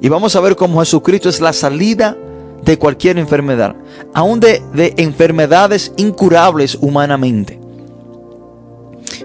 y 0.00 0.08
vamos 0.08 0.34
a 0.34 0.40
ver 0.40 0.56
cómo 0.56 0.80
Jesucristo 0.80 1.28
es 1.28 1.40
la 1.40 1.52
salida 1.52 2.16
de 2.64 2.78
cualquier 2.78 3.18
enfermedad, 3.18 3.76
aún 4.12 4.40
de, 4.40 4.62
de 4.74 4.94
enfermedades 4.98 5.92
incurables 5.96 6.76
humanamente. 6.80 7.60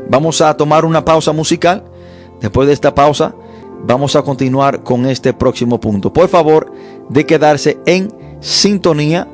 Vamos 0.09 0.41
a 0.41 0.55
tomar 0.55 0.85
una 0.85 1.03
pausa 1.03 1.31
musical. 1.33 1.83
Después 2.41 2.67
de 2.67 2.73
esta 2.73 2.93
pausa, 2.93 3.33
vamos 3.85 4.15
a 4.15 4.21
continuar 4.21 4.83
con 4.83 5.05
este 5.05 5.33
próximo 5.33 5.79
punto. 5.79 6.13
Por 6.13 6.27
favor, 6.27 6.71
de 7.09 7.25
quedarse 7.25 7.77
en 7.85 8.13
sintonía 8.39 9.27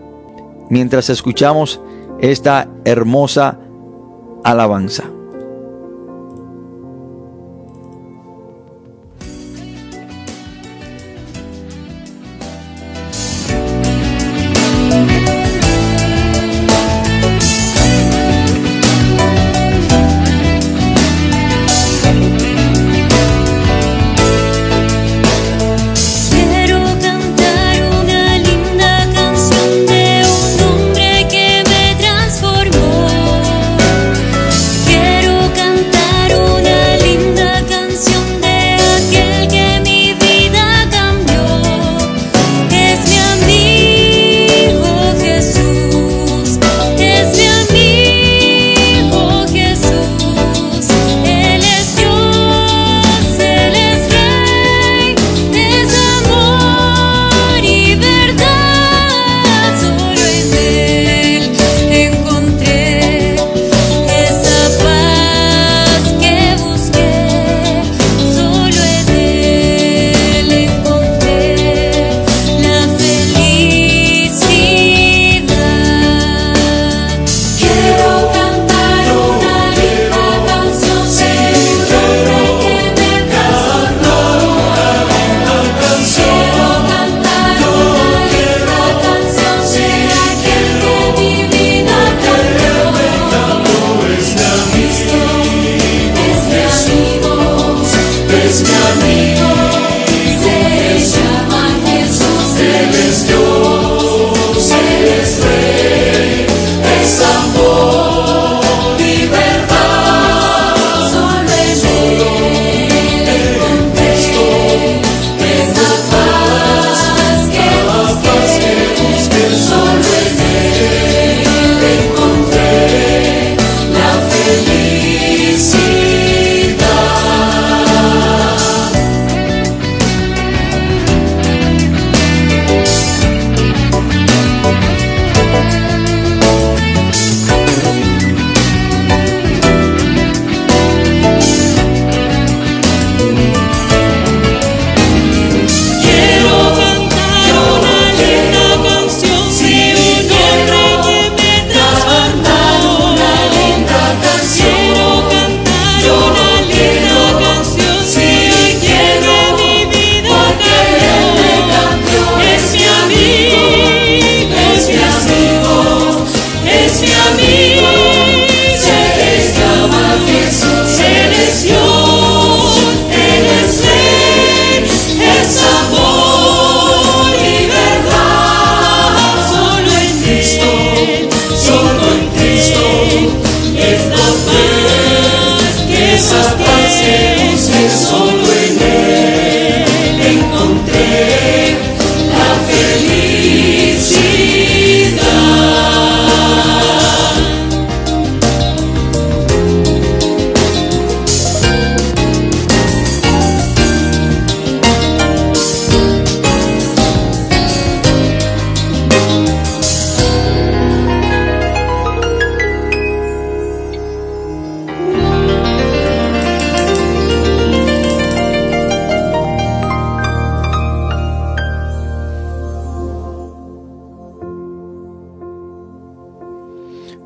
mientras 0.72 1.10
escuchamos 1.10 1.82
esta 2.20 2.70
hermosa 2.86 3.60
alabanza. 4.44 5.04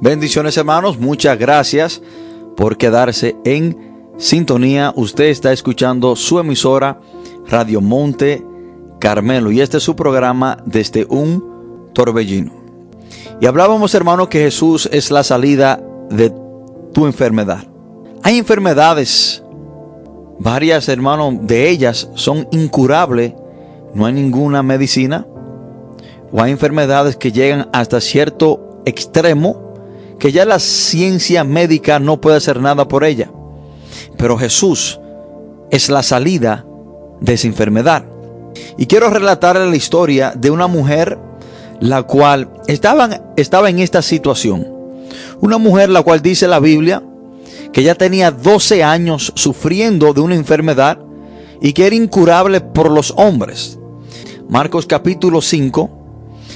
Bendiciones 0.06 0.56
hermanos, 0.56 1.00
muchas 1.00 1.36
gracias 1.40 2.00
por 2.56 2.78
quedarse 2.78 3.36
en 3.44 4.12
sintonía. 4.20 4.94
Usted 4.96 5.26
está 5.26 5.52
escuchando 5.52 6.16
su 6.16 6.38
emisora 6.38 7.00
Radio 7.48 7.82
Monte 7.82 8.46
Carmelo 9.00 9.52
y 9.52 9.62
este 9.62 9.78
es 9.78 9.84
su 9.84 9.96
programa 9.96 10.58
desde 10.64 11.08
un 11.10 11.90
torbellino. 11.94 12.52
Y 13.42 13.48
hablábamos 13.48 13.96
hermano 13.96 14.30
que 14.30 14.44
Jesús 14.44 14.88
es 14.92 15.10
la 15.10 15.24
salida 15.24 15.82
de 16.12 16.32
tu 16.94 17.08
enfermedad. 17.08 17.64
Hay 18.22 18.38
enfermedades, 18.38 19.44
varias 20.38 20.88
hermanos, 20.88 21.48
de 21.48 21.68
ellas 21.68 22.12
son 22.14 22.48
incurables, 22.52 23.34
no 23.96 24.06
hay 24.06 24.14
ninguna 24.14 24.62
medicina, 24.62 25.26
o 26.32 26.44
hay 26.44 26.52
enfermedades 26.52 27.16
que 27.16 27.32
llegan 27.32 27.70
hasta 27.74 28.00
cierto 28.00 28.84
extremo 28.86 29.65
que 30.20 30.32
ya 30.32 30.46
la 30.46 30.60
ciencia 30.60 31.44
médica 31.44 32.00
no 32.00 32.22
puede 32.22 32.38
hacer 32.38 32.62
nada 32.62 32.88
por 32.88 33.04
ella. 33.04 33.32
Pero 34.18 34.38
Jesús 34.38 35.00
es 35.72 35.90
la 35.90 36.04
salida 36.04 36.66
de 37.20 37.34
esa 37.34 37.48
enfermedad. 37.48 38.06
Y 38.78 38.86
quiero 38.86 39.10
relatarle 39.10 39.70
la 39.70 39.76
historia 39.76 40.34
de 40.36 40.52
una 40.52 40.68
mujer 40.68 41.18
la 41.80 42.04
cual 42.04 42.50
estaba, 42.68 43.22
estaba 43.36 43.70
en 43.70 43.80
esta 43.80 44.02
situación. 44.02 44.68
Una 45.42 45.58
mujer 45.58 45.90
la 45.90 46.04
cual 46.04 46.22
dice 46.22 46.48
la 46.48 46.60
Biblia 46.60 47.04
que 47.74 47.84
ya 47.84 47.96
tenía 47.96 48.32
12 48.32 48.84
años 48.84 49.34
sufriendo 49.36 50.14
de 50.14 50.22
una 50.22 50.36
enfermedad 50.36 51.00
y 51.62 51.74
que 51.74 51.86
era 51.86 51.96
incurable 51.96 52.62
por 52.62 52.90
los 52.90 53.14
hombres. 53.18 53.78
Marcos 54.48 54.86
capítulo 54.86 55.42
5 55.42 56.05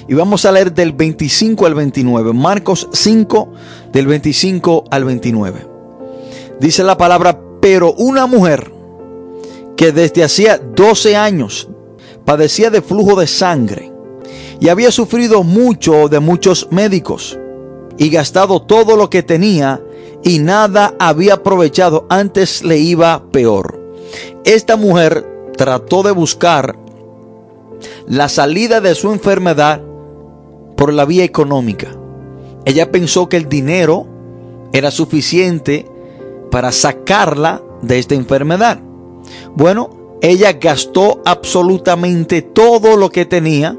y 0.10 0.16
vamos 0.16 0.44
a 0.46 0.52
leer 0.52 0.74
del 0.74 0.92
25 0.92 1.68
al 1.68 1.76
29. 1.76 2.34
Marcos 2.34 2.90
5 2.92 3.54
del 3.94 4.08
25 4.08 4.86
al 4.90 5.04
29. 5.06 5.68
Dice 6.60 6.84
la 6.84 6.98
palabra, 6.98 7.40
pero 7.62 7.94
una 7.94 8.26
mujer 8.26 8.72
que 9.78 9.92
desde 9.92 10.24
hacía 10.24 10.58
12 10.58 11.16
años 11.16 11.70
padecía 12.26 12.72
de 12.72 12.82
flujo 12.82 13.20
de 13.20 13.28
sangre 13.28 13.94
y 14.60 14.70
había 14.70 14.92
sufrido 14.92 15.44
mucho 15.44 16.10
de 16.10 16.20
muchos 16.20 16.68
médicos 16.72 17.38
y 18.00 18.10
gastado 18.10 18.64
todo 18.64 18.96
lo 18.96 19.12
que 19.12 19.22
tenía 19.22 19.80
y 20.24 20.40
nada 20.40 20.96
había 20.98 21.36
aprovechado, 21.36 22.08
antes 22.10 22.64
le 22.64 22.80
iba 22.80 23.30
peor. 23.32 23.80
Esta 24.44 24.76
mujer 24.76 25.24
trató 25.56 26.02
de 26.02 26.12
buscar 26.12 26.76
la 28.08 28.28
salida 28.28 28.82
de 28.82 28.96
su 28.96 29.12
enfermedad 29.14 29.82
por 30.80 30.94
la 30.94 31.04
vía 31.04 31.26
económica. 31.26 31.90
Ella 32.64 32.90
pensó 32.90 33.28
que 33.28 33.36
el 33.36 33.50
dinero 33.50 34.08
era 34.72 34.92
suficiente 34.92 35.86
para 36.52 36.72
sacarla 36.72 37.62
de 37.82 38.00
esta 38.00 38.16
enfermedad. 38.16 38.80
Bueno, 39.56 40.16
ella 40.22 40.54
gastó 40.54 41.22
absolutamente 41.26 42.42
todo 42.42 42.96
lo 42.96 43.10
que 43.10 43.26
tenía 43.26 43.78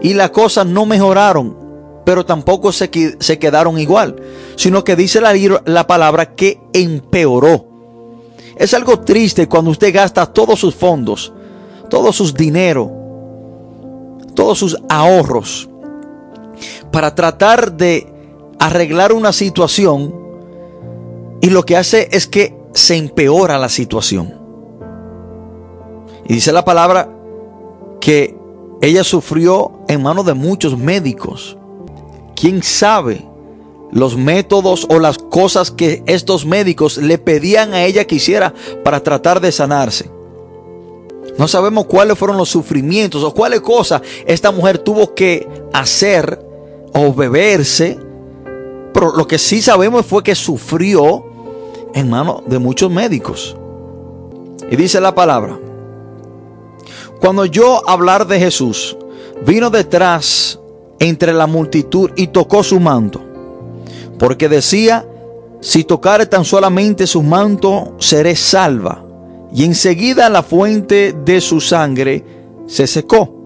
y 0.00 0.14
las 0.14 0.30
cosas 0.30 0.66
no 0.66 0.86
mejoraron, 0.86 1.56
pero 2.04 2.24
tampoco 2.24 2.70
se, 2.70 2.88
se 3.18 3.38
quedaron 3.40 3.76
igual, 3.80 4.22
sino 4.54 4.84
que 4.84 4.94
dice 4.94 5.20
la, 5.20 5.34
la 5.64 5.86
palabra 5.88 6.36
que 6.36 6.60
empeoró. 6.74 7.66
Es 8.56 8.72
algo 8.72 9.00
triste 9.00 9.48
cuando 9.48 9.72
usted 9.72 9.92
gasta 9.92 10.26
todos 10.26 10.60
sus 10.60 10.76
fondos, 10.76 11.32
todos 11.90 12.14
sus 12.14 12.34
dinero, 12.34 12.88
todos 14.36 14.58
sus 14.58 14.76
ahorros 14.88 15.68
para 16.90 17.14
tratar 17.14 17.72
de 17.76 18.06
arreglar 18.58 19.12
una 19.12 19.32
situación 19.32 20.14
y 21.40 21.50
lo 21.50 21.64
que 21.64 21.76
hace 21.76 22.08
es 22.12 22.26
que 22.26 22.56
se 22.74 22.96
empeora 22.96 23.58
la 23.58 23.68
situación. 23.68 24.34
Y 26.26 26.34
dice 26.34 26.52
la 26.52 26.64
palabra 26.64 27.08
que 28.00 28.36
ella 28.80 29.04
sufrió 29.04 29.80
en 29.88 30.02
manos 30.02 30.26
de 30.26 30.34
muchos 30.34 30.76
médicos. 30.78 31.56
¿Quién 32.36 32.62
sabe 32.62 33.26
los 33.90 34.16
métodos 34.16 34.86
o 34.90 34.98
las 34.98 35.18
cosas 35.18 35.70
que 35.70 36.02
estos 36.06 36.44
médicos 36.44 36.98
le 36.98 37.18
pedían 37.18 37.72
a 37.72 37.84
ella 37.84 38.06
que 38.06 38.16
hiciera 38.16 38.54
para 38.84 39.02
tratar 39.02 39.40
de 39.40 39.52
sanarse? 39.52 40.10
No 41.38 41.46
sabemos 41.48 41.86
cuáles 41.86 42.18
fueron 42.18 42.36
los 42.36 42.48
sufrimientos 42.48 43.22
o 43.22 43.32
cuáles 43.32 43.60
cosas 43.60 44.02
esta 44.26 44.50
mujer 44.50 44.78
tuvo 44.78 45.14
que 45.14 45.48
hacer 45.72 46.47
o 46.94 47.12
beberse. 47.12 47.98
Pero 48.92 49.14
lo 49.14 49.26
que 49.26 49.38
sí 49.38 49.62
sabemos 49.62 50.06
fue 50.06 50.22
que 50.22 50.34
sufrió 50.34 51.24
en 51.94 52.10
manos 52.10 52.42
de 52.46 52.58
muchos 52.58 52.90
médicos. 52.90 53.56
Y 54.70 54.76
dice 54.76 55.00
la 55.00 55.14
palabra, 55.14 55.58
cuando 57.20 57.44
yo 57.44 57.88
hablar 57.88 58.26
de 58.26 58.38
Jesús, 58.38 58.96
vino 59.46 59.70
detrás 59.70 60.58
entre 60.98 61.32
la 61.32 61.46
multitud 61.46 62.10
y 62.16 62.28
tocó 62.28 62.62
su 62.62 62.80
manto, 62.80 63.20
porque 64.18 64.48
decía, 64.48 65.06
si 65.60 65.84
tocare 65.84 66.26
tan 66.26 66.44
solamente 66.44 67.06
su 67.06 67.22
manto, 67.22 67.94
seré 67.98 68.36
salva. 68.36 69.04
Y 69.52 69.64
enseguida 69.64 70.28
la 70.28 70.42
fuente 70.42 71.14
de 71.24 71.40
su 71.40 71.60
sangre 71.60 72.24
se 72.66 72.86
secó 72.86 73.37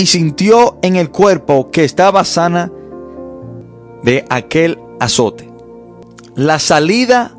y 0.00 0.06
sintió 0.06 0.78
en 0.80 0.96
el 0.96 1.10
cuerpo 1.10 1.70
que 1.70 1.84
estaba 1.84 2.24
sana 2.24 2.72
de 4.02 4.24
aquel 4.30 4.78
azote. 4.98 5.52
La 6.34 6.58
salida 6.58 7.36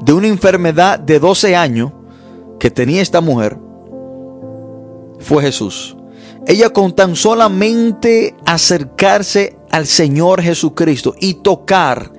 de 0.00 0.14
una 0.14 0.28
enfermedad 0.28 0.98
de 0.98 1.20
12 1.20 1.54
años 1.54 1.92
que 2.58 2.70
tenía 2.70 3.02
esta 3.02 3.20
mujer 3.20 3.58
fue 5.18 5.42
Jesús. 5.42 5.98
Ella 6.46 6.70
con 6.70 6.94
tan 6.94 7.14
solamente 7.14 8.34
acercarse 8.46 9.58
al 9.70 9.84
Señor 9.84 10.40
Jesucristo 10.40 11.14
y 11.20 11.34
tocar 11.34 12.10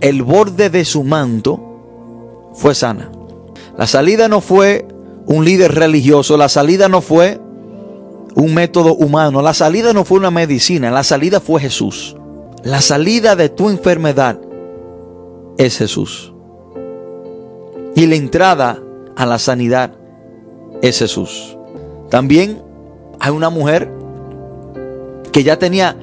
el 0.00 0.22
borde 0.22 0.70
de 0.70 0.84
su 0.84 1.02
manto, 1.02 2.52
fue 2.54 2.76
sana. 2.76 3.10
La 3.76 3.88
salida 3.88 4.28
no 4.28 4.40
fue 4.40 4.86
un 5.26 5.44
líder 5.44 5.74
religioso, 5.74 6.36
la 6.36 6.48
salida 6.48 6.88
no 6.88 7.00
fue 7.00 7.40
un 8.36 8.54
método 8.54 8.94
humano. 8.94 9.42
La 9.42 9.54
salida 9.54 9.92
no 9.92 10.04
fue 10.04 10.18
una 10.18 10.30
medicina, 10.30 10.90
la 10.90 11.04
salida 11.04 11.40
fue 11.40 11.60
Jesús. 11.60 12.16
La 12.64 12.80
salida 12.80 13.36
de 13.36 13.48
tu 13.48 13.70
enfermedad 13.70 14.40
es 15.58 15.78
Jesús. 15.78 16.32
Y 17.94 18.06
la 18.06 18.14
entrada 18.14 18.78
a 19.16 19.26
la 19.26 19.38
sanidad 19.38 19.92
es 20.80 20.98
Jesús. 20.98 21.56
También 22.08 22.62
hay 23.20 23.30
una 23.32 23.50
mujer 23.50 23.90
que 25.32 25.42
ya 25.42 25.58
tenía 25.58 25.96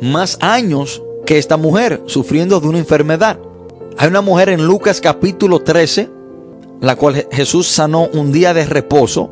más 0.00 0.38
años 0.40 1.02
que 1.26 1.38
esta 1.38 1.56
mujer 1.56 2.02
sufriendo 2.06 2.60
de 2.60 2.68
una 2.68 2.78
enfermedad. 2.78 3.38
Hay 3.98 4.08
una 4.08 4.20
mujer 4.20 4.48
en 4.48 4.66
Lucas 4.66 5.00
capítulo 5.00 5.60
13, 5.60 6.10
la 6.80 6.96
cual 6.96 7.26
Jesús 7.30 7.68
sanó 7.68 8.08
un 8.12 8.32
día 8.32 8.54
de 8.54 8.66
reposo, 8.66 9.30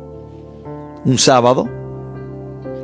un 1.05 1.17
sábado 1.17 1.78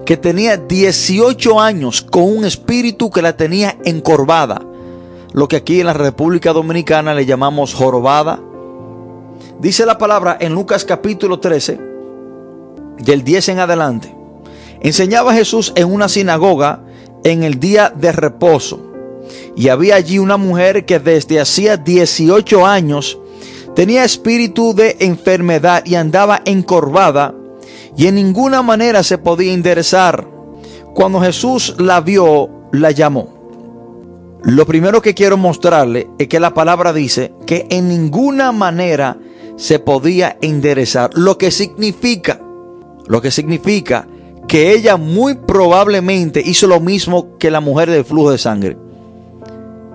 que 0.06 0.18
tenía 0.18 0.56
18 0.56 1.60
años 1.60 2.02
con 2.04 2.24
un 2.24 2.46
espíritu 2.46 3.10
que 3.10 3.24
la 3.24 3.36
tenía 3.36 3.78
encorvada, 3.84 4.62
lo 5.34 5.48
que 5.48 5.56
aquí 5.56 5.80
en 5.80 5.88
la 5.88 5.94
República 5.94 6.54
Dominicana 6.54 7.16
le 7.16 7.26
llamamos 7.26 7.74
jorobada. 7.74 8.40
Dice 9.60 9.86
la 9.86 9.98
palabra 9.98 10.38
en 10.40 10.54
Lucas 10.54 10.86
capítulo 10.86 11.40
13, 11.40 11.80
del 13.00 13.24
10 13.24 13.50
en 13.50 13.60
adelante. 13.60 14.16
Enseñaba 14.82 15.34
Jesús 15.34 15.74
en 15.76 15.92
una 15.92 16.08
sinagoga 16.08 16.82
en 17.24 17.44
el 17.44 17.60
día 17.60 17.92
de 17.94 18.12
reposo. 18.12 18.80
Y 19.56 19.70
había 19.70 19.96
allí 19.96 20.20
una 20.20 20.38
mujer 20.38 20.86
que 20.86 21.00
desde 21.00 21.40
hacía 21.40 21.78
18 21.78 22.66
años 22.66 23.18
tenía 23.76 24.06
espíritu 24.06 24.76
de 24.76 24.98
enfermedad 25.00 25.84
y 25.86 25.96
andaba 25.96 26.42
encorvada 26.46 27.34
y 27.98 28.08
en 28.08 28.16
ninguna 28.16 28.62
manera 28.62 29.04
se 29.04 29.18
podía 29.18 29.54
enderezar. 29.54 30.28
Cuando 30.94 31.20
Jesús 31.22 31.76
la 31.78 32.02
vio, 32.02 32.50
la 32.72 32.92
llamó. 32.92 33.36
Lo 34.44 34.66
primero 34.66 35.02
que 35.02 35.14
quiero 35.14 35.38
mostrarle 35.38 36.08
es 36.20 36.28
que 36.28 36.40
la 36.40 36.54
palabra 36.54 36.94
dice 36.94 37.34
que 37.46 37.66
en 37.70 37.90
ninguna 37.90 38.52
manera 38.52 39.18
se 39.56 39.80
podía 39.80 40.38
enderezar. 40.42 41.12
Lo 41.16 41.38
que 41.38 41.52
significa, 41.52 42.40
lo 43.08 43.22
que 43.22 43.32
significa 43.32 44.08
que 44.48 44.72
ella 44.72 44.98
muy 44.98 45.36
probablemente 45.36 46.42
hizo 46.46 46.68
lo 46.68 46.80
mismo 46.80 47.38
que 47.40 47.50
la 47.50 47.62
mujer 47.62 47.90
del 47.90 48.06
flujo 48.06 48.32
de 48.32 48.38
sangre. 48.38 48.78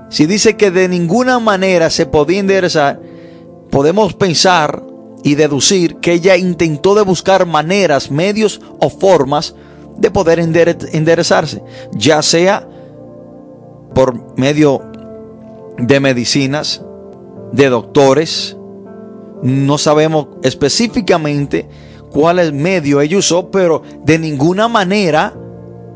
Si 0.08 0.26
dice 0.26 0.56
que 0.56 0.72
de 0.72 0.88
ninguna 0.88 1.38
manera 1.38 1.88
se 1.88 2.06
podía 2.06 2.40
enderezar, 2.40 3.00
podemos 3.70 4.14
pensar 4.14 4.82
y 5.22 5.34
deducir 5.34 5.96
que 5.96 6.12
ella 6.12 6.36
intentó 6.36 6.94
de 6.94 7.02
buscar 7.02 7.46
maneras, 7.46 8.10
medios 8.10 8.60
o 8.78 8.90
formas 8.90 9.54
de 9.96 10.10
poder 10.10 10.38
enderezarse, 10.38 11.62
ya 11.92 12.22
sea 12.22 12.66
por 13.94 14.38
medio 14.38 14.82
de 15.78 16.00
medicinas, 16.00 16.82
de 17.52 17.68
doctores. 17.68 18.56
No 19.42 19.78
sabemos 19.78 20.28
específicamente 20.42 21.68
cuál 22.10 22.38
es 22.38 22.52
medio 22.52 23.00
ella 23.00 23.18
usó, 23.18 23.50
pero 23.50 23.82
de 24.04 24.18
ninguna 24.18 24.68
manera. 24.68 25.34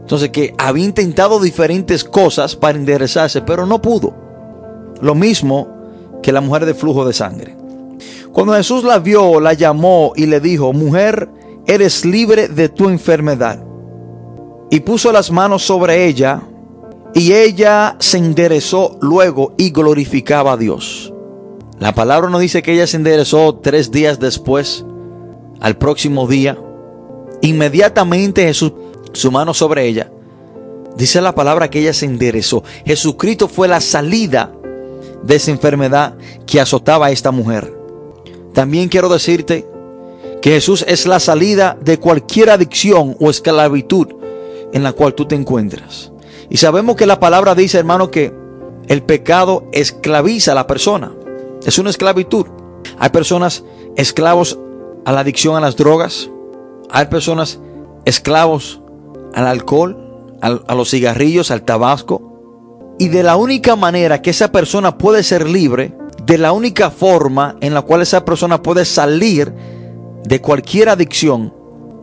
Entonces 0.01 0.31
que 0.31 0.55
había 0.59 0.85
intentado 0.85 1.41
diferentes 1.41 2.05
cosas 2.05 2.57
para 2.57 2.77
enderezarse, 2.77 3.41
pero 3.41 3.65
no 3.65 3.81
pudo. 3.81 4.15
Lo 5.01 5.15
mismo 5.15 5.69
que 6.23 6.33
la 6.33 6.43
mujer 6.43 6.67
de 6.67 6.75
flujo 6.75 7.07
de 7.07 7.15
sangre. 7.15 7.64
Cuando 8.35 8.55
Jesús 8.55 8.83
la 8.83 8.99
vio, 8.99 9.39
la 9.39 9.53
llamó 9.53 10.13
y 10.17 10.27
le 10.27 10.41
dijo, 10.41 10.73
mujer, 10.73 11.31
eres 11.67 12.05
libre 12.05 12.49
de 12.49 12.69
tu 12.69 12.89
enfermedad. 12.89 13.65
Y 14.71 14.81
puso 14.81 15.13
las 15.13 15.31
manos 15.31 15.63
sobre 15.63 16.05
ella, 16.07 16.43
y 17.15 17.33
ella 17.33 17.95
se 18.01 18.19
enderezó 18.19 18.99
luego 19.01 19.55
y 19.57 19.71
glorificaba 19.71 20.55
a 20.55 20.57
Dios. 20.57 21.15
La 21.79 21.95
palabra 21.95 22.29
nos 22.29 22.41
dice 22.41 22.61
que 22.61 22.73
ella 22.73 22.89
se 22.89 22.97
enderezó 22.97 23.55
tres 23.63 23.93
días 23.93 24.19
después, 24.19 24.85
al 25.61 25.77
próximo 25.79 26.27
día. 26.27 26.59
Inmediatamente 27.41 28.43
Jesús, 28.43 28.73
su 29.13 29.31
mano 29.31 29.55
sobre 29.55 29.87
ella, 29.87 30.11
dice 30.97 31.21
la 31.21 31.37
palabra 31.37 31.71
que 31.71 31.79
ella 31.79 31.93
se 31.93 32.07
enderezó. 32.07 32.65
Jesucristo 32.85 33.47
fue 33.47 33.69
la 33.69 33.81
salida 33.81 34.51
de 35.23 35.37
esa 35.37 35.53
enfermedad 35.53 36.17
que 36.47 36.61
azotaba 36.61 37.07
a 37.07 37.11
esta 37.13 37.31
mujer. 37.31 37.84
También 38.55 38.89
quiero 38.89 39.09
decirte 39.09 39.69
que 40.41 40.51
Jesús 40.53 40.85
es 40.89 41.07
la 41.07 41.21
salida 41.21 41.77
de 41.81 41.99
cualquier 41.99 42.51
adicción 42.51 43.17
o 43.21 43.31
esclavitud 43.31 44.09
en 44.73 44.83
la 44.83 44.93
cual 44.93 45.15
tú 45.15 45.27
te 45.27 45.35
encuentras. 45.35 46.13
Y 46.49 46.57
sabemos 46.57 46.97
que 46.97 47.07
la 47.07 47.21
palabra 47.21 47.55
dice, 47.55 47.79
hermano, 47.79 48.11
que 48.11 48.33
el 48.87 49.03
pecado 49.03 49.65
esclaviza 49.73 50.53
a 50.53 50.55
la 50.55 50.67
persona. 50.67 51.13
Es 51.67 51.79
una 51.79 51.91
esclavitud. 51.91 52.47
Hay 52.99 53.09
personas 53.11 53.65
esclavos 53.97 54.59
a 55.05 55.13
la 55.13 55.21
adicción 55.21 55.57
a 55.57 55.61
las 55.61 55.77
drogas. 55.77 56.31
Hay 56.91 57.07
personas 57.07 57.59
esclavos 58.05 58.81
al 59.35 59.47
alcohol, 59.47 60.37
a 60.41 60.75
los 60.75 60.91
cigarrillos, 60.91 61.51
al 61.51 61.63
tabasco. 61.63 62.95
Y 62.99 63.09
de 63.09 63.23
la 63.23 63.37
única 63.37 63.75
manera 63.75 64.23
que 64.23 64.31
esa 64.31 64.53
persona 64.53 64.99
puede 64.99 65.23
ser 65.23 65.49
libre, 65.49 65.97
de 66.27 66.39
la 66.39 66.53
única 66.53 66.91
forma 66.91 67.57
en 67.61 67.75
la 67.75 67.83
cual 67.83 68.03
esa 68.03 68.25
persona 68.25 68.63
puede 68.63 68.85
salir 68.85 69.53
de 70.25 70.41
cualquier 70.41 70.89
adicción, 70.89 71.53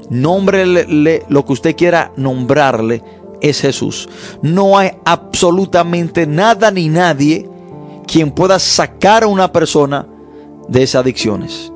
nómbrele 0.09 1.23
lo 1.27 1.45
que 1.45 1.53
usted 1.53 1.75
quiera 1.75 2.11
nombrarle, 2.15 3.03
es 3.41 3.61
Jesús. 3.61 4.07
No 4.41 4.77
hay 4.77 4.91
absolutamente 5.03 6.27
nada 6.27 6.69
ni 6.69 6.89
nadie 6.89 7.49
quien 8.05 8.31
pueda 8.31 8.59
sacar 8.59 9.23
a 9.23 9.27
una 9.27 9.51
persona 9.51 10.07
de 10.67 10.83
esas 10.83 11.01
adicciones. 11.01 11.71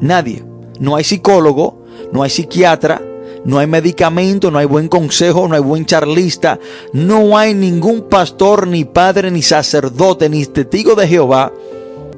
Nadie. 0.00 0.44
No 0.78 0.96
hay 0.96 1.04
psicólogo, 1.04 1.84
no 2.12 2.22
hay 2.22 2.30
psiquiatra, 2.30 3.02
no 3.44 3.58
hay 3.58 3.66
medicamento, 3.66 4.50
no 4.50 4.58
hay 4.58 4.66
buen 4.66 4.88
consejo, 4.88 5.46
no 5.46 5.54
hay 5.54 5.60
buen 5.60 5.84
charlista, 5.84 6.58
no 6.92 7.36
hay 7.36 7.54
ningún 7.54 8.02
pastor, 8.08 8.66
ni 8.66 8.84
padre, 8.84 9.30
ni 9.30 9.42
sacerdote, 9.42 10.28
ni 10.30 10.46
testigo 10.46 10.94
de 10.94 11.06
Jehová, 11.06 11.52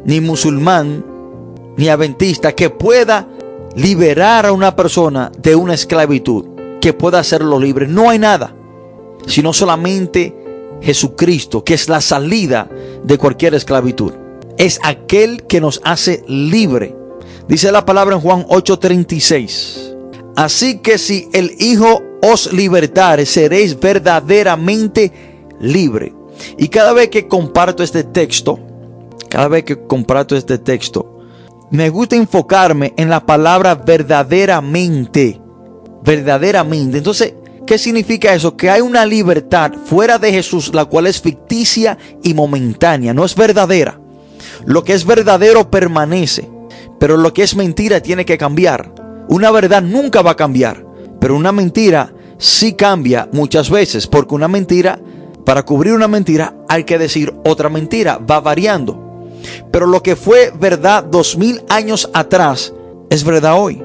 ni 0.04 0.20
musulmán, 0.20 1.04
ni 1.76 1.88
adventista 1.88 2.52
que 2.52 2.70
pueda 2.70 3.28
liberar 3.74 4.46
a 4.46 4.52
una 4.52 4.76
persona 4.76 5.30
de 5.38 5.56
una 5.56 5.74
esclavitud, 5.74 6.44
que 6.80 6.92
pueda 6.92 7.20
hacerlo 7.20 7.58
libre. 7.58 7.86
No 7.86 8.10
hay 8.10 8.18
nada, 8.18 8.54
sino 9.26 9.52
solamente 9.52 10.34
Jesucristo, 10.82 11.64
que 11.64 11.74
es 11.74 11.88
la 11.88 12.00
salida 12.00 12.68
de 13.04 13.18
cualquier 13.18 13.54
esclavitud. 13.54 14.12
Es 14.58 14.80
aquel 14.82 15.44
que 15.44 15.60
nos 15.60 15.80
hace 15.84 16.24
libre. 16.26 16.94
Dice 17.48 17.72
la 17.72 17.84
palabra 17.84 18.16
en 18.16 18.20
Juan 18.20 18.44
8:36. 18.48 19.94
Así 20.36 20.78
que 20.78 20.98
si 20.98 21.28
el 21.32 21.54
Hijo 21.58 22.02
os 22.22 22.52
libertare, 22.52 23.26
seréis 23.26 23.78
verdaderamente 23.78 25.12
libre. 25.60 26.14
Y 26.58 26.68
cada 26.68 26.92
vez 26.92 27.08
que 27.08 27.28
comparto 27.28 27.82
este 27.82 28.04
texto, 28.04 28.58
cada 29.32 29.48
vez 29.48 29.64
que 29.64 29.86
comparto 29.86 30.36
este 30.36 30.58
texto, 30.58 31.20
me 31.70 31.88
gusta 31.88 32.16
enfocarme 32.16 32.92
en 32.98 33.08
la 33.08 33.24
palabra 33.24 33.74
verdaderamente. 33.74 35.40
Verdaderamente. 36.04 36.98
Entonces, 36.98 37.32
¿qué 37.66 37.78
significa 37.78 38.34
eso? 38.34 38.58
Que 38.58 38.68
hay 38.68 38.82
una 38.82 39.06
libertad 39.06 39.72
fuera 39.86 40.18
de 40.18 40.32
Jesús, 40.32 40.74
la 40.74 40.84
cual 40.84 41.06
es 41.06 41.22
ficticia 41.22 41.96
y 42.22 42.34
momentánea, 42.34 43.14
no 43.14 43.24
es 43.24 43.34
verdadera. 43.34 43.98
Lo 44.66 44.84
que 44.84 44.92
es 44.92 45.06
verdadero 45.06 45.70
permanece, 45.70 46.50
pero 47.00 47.16
lo 47.16 47.32
que 47.32 47.42
es 47.42 47.56
mentira 47.56 48.00
tiene 48.00 48.26
que 48.26 48.36
cambiar. 48.36 48.92
Una 49.28 49.50
verdad 49.50 49.80
nunca 49.80 50.20
va 50.20 50.32
a 50.32 50.36
cambiar, 50.36 50.84
pero 51.20 51.34
una 51.34 51.52
mentira 51.52 52.12
sí 52.36 52.74
cambia 52.74 53.30
muchas 53.32 53.70
veces, 53.70 54.06
porque 54.06 54.34
una 54.34 54.48
mentira, 54.48 55.00
para 55.46 55.62
cubrir 55.62 55.94
una 55.94 56.06
mentira, 56.06 56.54
hay 56.68 56.84
que 56.84 56.98
decir 56.98 57.32
otra 57.46 57.70
mentira, 57.70 58.18
va 58.18 58.40
variando. 58.40 59.11
Pero 59.70 59.86
lo 59.86 60.02
que 60.02 60.16
fue 60.16 60.52
verdad 60.58 61.04
dos 61.04 61.36
mil 61.36 61.62
años 61.68 62.08
atrás 62.12 62.72
es 63.10 63.24
verdad 63.24 63.60
hoy. 63.60 63.82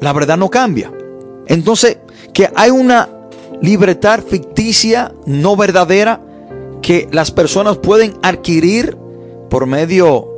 La 0.00 0.12
verdad 0.12 0.36
no 0.36 0.50
cambia. 0.50 0.92
Entonces, 1.46 1.98
que 2.32 2.48
hay 2.54 2.70
una 2.70 3.08
libertad 3.60 4.20
ficticia, 4.26 5.12
no 5.26 5.56
verdadera, 5.56 6.20
que 6.82 7.08
las 7.12 7.30
personas 7.30 7.78
pueden 7.78 8.14
adquirir 8.22 8.96
por 9.50 9.66
medio 9.66 10.28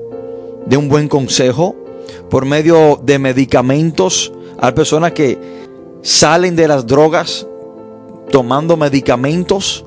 de 0.67 0.77
un 0.77 0.89
buen 0.89 1.09
consejo, 1.09 1.77
por 2.29 2.45
medio 2.45 3.01
de 3.03 3.19
medicamentos. 3.19 4.33
Hay 4.59 4.73
personas 4.73 5.13
que 5.13 5.39
salen 6.03 6.57
de 6.57 6.67
las 6.67 6.87
drogas 6.87 7.47
tomando 8.31 8.77
medicamentos 8.77 9.85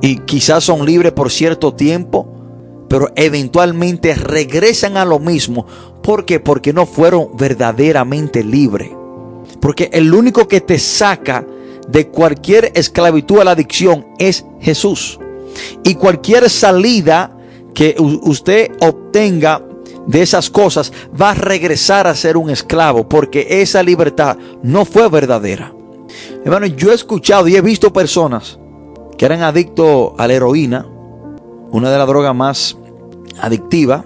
y 0.00 0.18
quizás 0.20 0.64
son 0.64 0.86
libres 0.86 1.12
por 1.12 1.30
cierto 1.30 1.74
tiempo 1.74 2.35
pero 2.88 3.10
eventualmente 3.16 4.14
regresan 4.14 4.96
a 4.96 5.04
lo 5.04 5.18
mismo. 5.18 5.66
¿Por 6.02 6.24
qué? 6.24 6.40
Porque 6.40 6.72
no 6.72 6.86
fueron 6.86 7.36
verdaderamente 7.36 8.44
libres. 8.44 8.90
Porque 9.60 9.90
el 9.92 10.12
único 10.14 10.46
que 10.48 10.60
te 10.60 10.78
saca 10.78 11.44
de 11.88 12.08
cualquier 12.08 12.72
esclavitud 12.74 13.40
a 13.40 13.44
la 13.44 13.52
adicción 13.52 14.06
es 14.18 14.44
Jesús. 14.60 15.18
Y 15.84 15.94
cualquier 15.94 16.50
salida 16.50 17.36
que 17.74 17.96
usted 17.98 18.70
obtenga 18.80 19.62
de 20.06 20.22
esas 20.22 20.50
cosas 20.50 20.92
va 21.20 21.30
a 21.30 21.34
regresar 21.34 22.06
a 22.06 22.14
ser 22.14 22.36
un 22.36 22.50
esclavo 22.50 23.08
porque 23.08 23.46
esa 23.62 23.82
libertad 23.82 24.36
no 24.62 24.84
fue 24.84 25.08
verdadera. 25.08 25.72
Hermano, 26.44 26.66
yo 26.66 26.92
he 26.92 26.94
escuchado 26.94 27.48
y 27.48 27.56
he 27.56 27.60
visto 27.60 27.92
personas 27.92 28.58
que 29.18 29.24
eran 29.24 29.42
adictos 29.42 30.12
a 30.16 30.26
la 30.26 30.34
heroína, 30.34 30.86
una 31.70 31.90
de 31.90 31.98
las 31.98 32.06
drogas 32.06 32.34
más 32.34 32.76
adictiva 33.40 34.04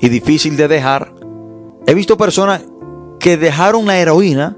y 0.00 0.08
difícil 0.08 0.56
de 0.56 0.68
dejar. 0.68 1.12
He 1.86 1.94
visto 1.94 2.16
personas 2.16 2.62
que 3.20 3.36
dejaron 3.36 3.86
la 3.86 3.98
heroína 3.98 4.56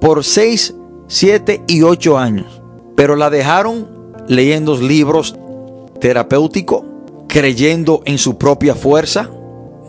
por 0.00 0.24
6, 0.24 0.74
7 1.06 1.64
y 1.66 1.82
8 1.82 2.18
años, 2.18 2.62
pero 2.94 3.16
la 3.16 3.30
dejaron 3.30 4.14
leyendo 4.28 4.76
libros 4.76 5.36
terapéuticos, 6.00 6.82
creyendo 7.28 8.02
en 8.04 8.18
su 8.18 8.38
propia 8.38 8.74
fuerza. 8.74 9.30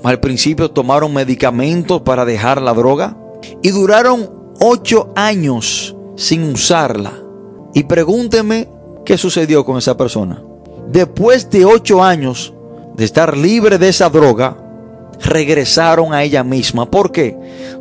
Al 0.03 0.19
principio 0.19 0.71
tomaron 0.71 1.13
medicamentos 1.13 2.01
para 2.01 2.25
dejar 2.25 2.61
la 2.61 2.73
droga 2.73 3.17
y 3.61 3.69
duraron 3.69 4.29
8 4.59 5.13
años 5.15 5.95
sin 6.15 6.43
usarla. 6.43 7.13
Y 7.73 7.83
pregúnteme 7.83 8.69
qué 9.05 9.17
sucedió 9.17 9.65
con 9.65 9.77
esa 9.77 9.97
persona. 9.97 10.43
Después 10.91 11.49
de 11.49 11.65
8 11.65 12.03
años 12.03 12.53
de 12.95 13.05
estar 13.05 13.37
libre 13.37 13.77
de 13.77 13.89
esa 13.89 14.09
droga, 14.09 14.57
regresaron 15.21 16.13
a 16.13 16.23
ella 16.23 16.43
misma. 16.43 16.89
¿Por 16.89 17.11
qué? 17.11 17.37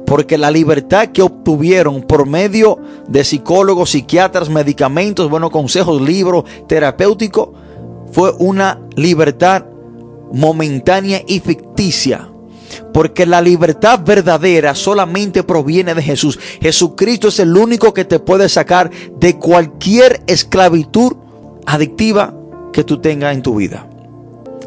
Porque 0.07 0.39
la 0.39 0.51
libertad 0.51 1.09
que 1.09 1.23
obtuvieron 1.23 2.03
por 2.03 2.27
medio 2.27 2.79
de 3.09 3.25
psicólogos, 3.25 3.91
psiquiatras, 3.91 4.49
medicamentos, 4.49 5.31
buenos 5.31 5.51
consejos, 5.51 6.01
libros 6.01 6.45
terapéuticos, 6.67 7.51
fue 8.13 8.33
una 8.39 8.81
libertad 8.97 9.65
momentánea 10.33 11.23
y 11.27 11.41
ficticia. 11.41 12.29
Porque 12.93 13.27
la 13.27 13.41
libertad 13.41 14.01
verdadera 14.05 14.75
solamente 14.75 15.43
proviene 15.43 15.95
de 15.95 16.03
Jesús. 16.03 16.39
Jesucristo 16.61 17.29
es 17.29 17.39
el 17.39 17.57
único 17.57 17.95
que 17.95 18.05
te 18.05 18.19
puede 18.19 18.49
sacar 18.49 18.91
de 19.19 19.39
cualquier 19.39 20.23
esclavitud 20.27 21.13
adictiva 21.67 22.36
que 22.77 22.85
tú 22.85 22.99
tengas 22.99 23.35
en 23.35 23.41
tu 23.41 23.55
vida. 23.55 23.89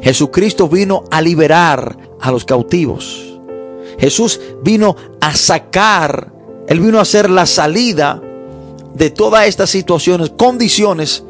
Jesucristo 0.01 0.67
vino 0.67 1.03
a 1.11 1.21
liberar 1.21 1.95
a 2.19 2.31
los 2.31 2.43
cautivos. 2.43 3.39
Jesús 3.99 4.41
vino 4.63 4.95
a 5.21 5.35
sacar, 5.35 6.33
Él 6.67 6.79
vino 6.79 6.97
a 6.97 7.03
hacer 7.03 7.29
la 7.29 7.45
salida 7.45 8.19
de 8.95 9.11
todas 9.11 9.45
estas 9.45 9.69
situaciones, 9.69 10.31
condiciones, 10.31 11.23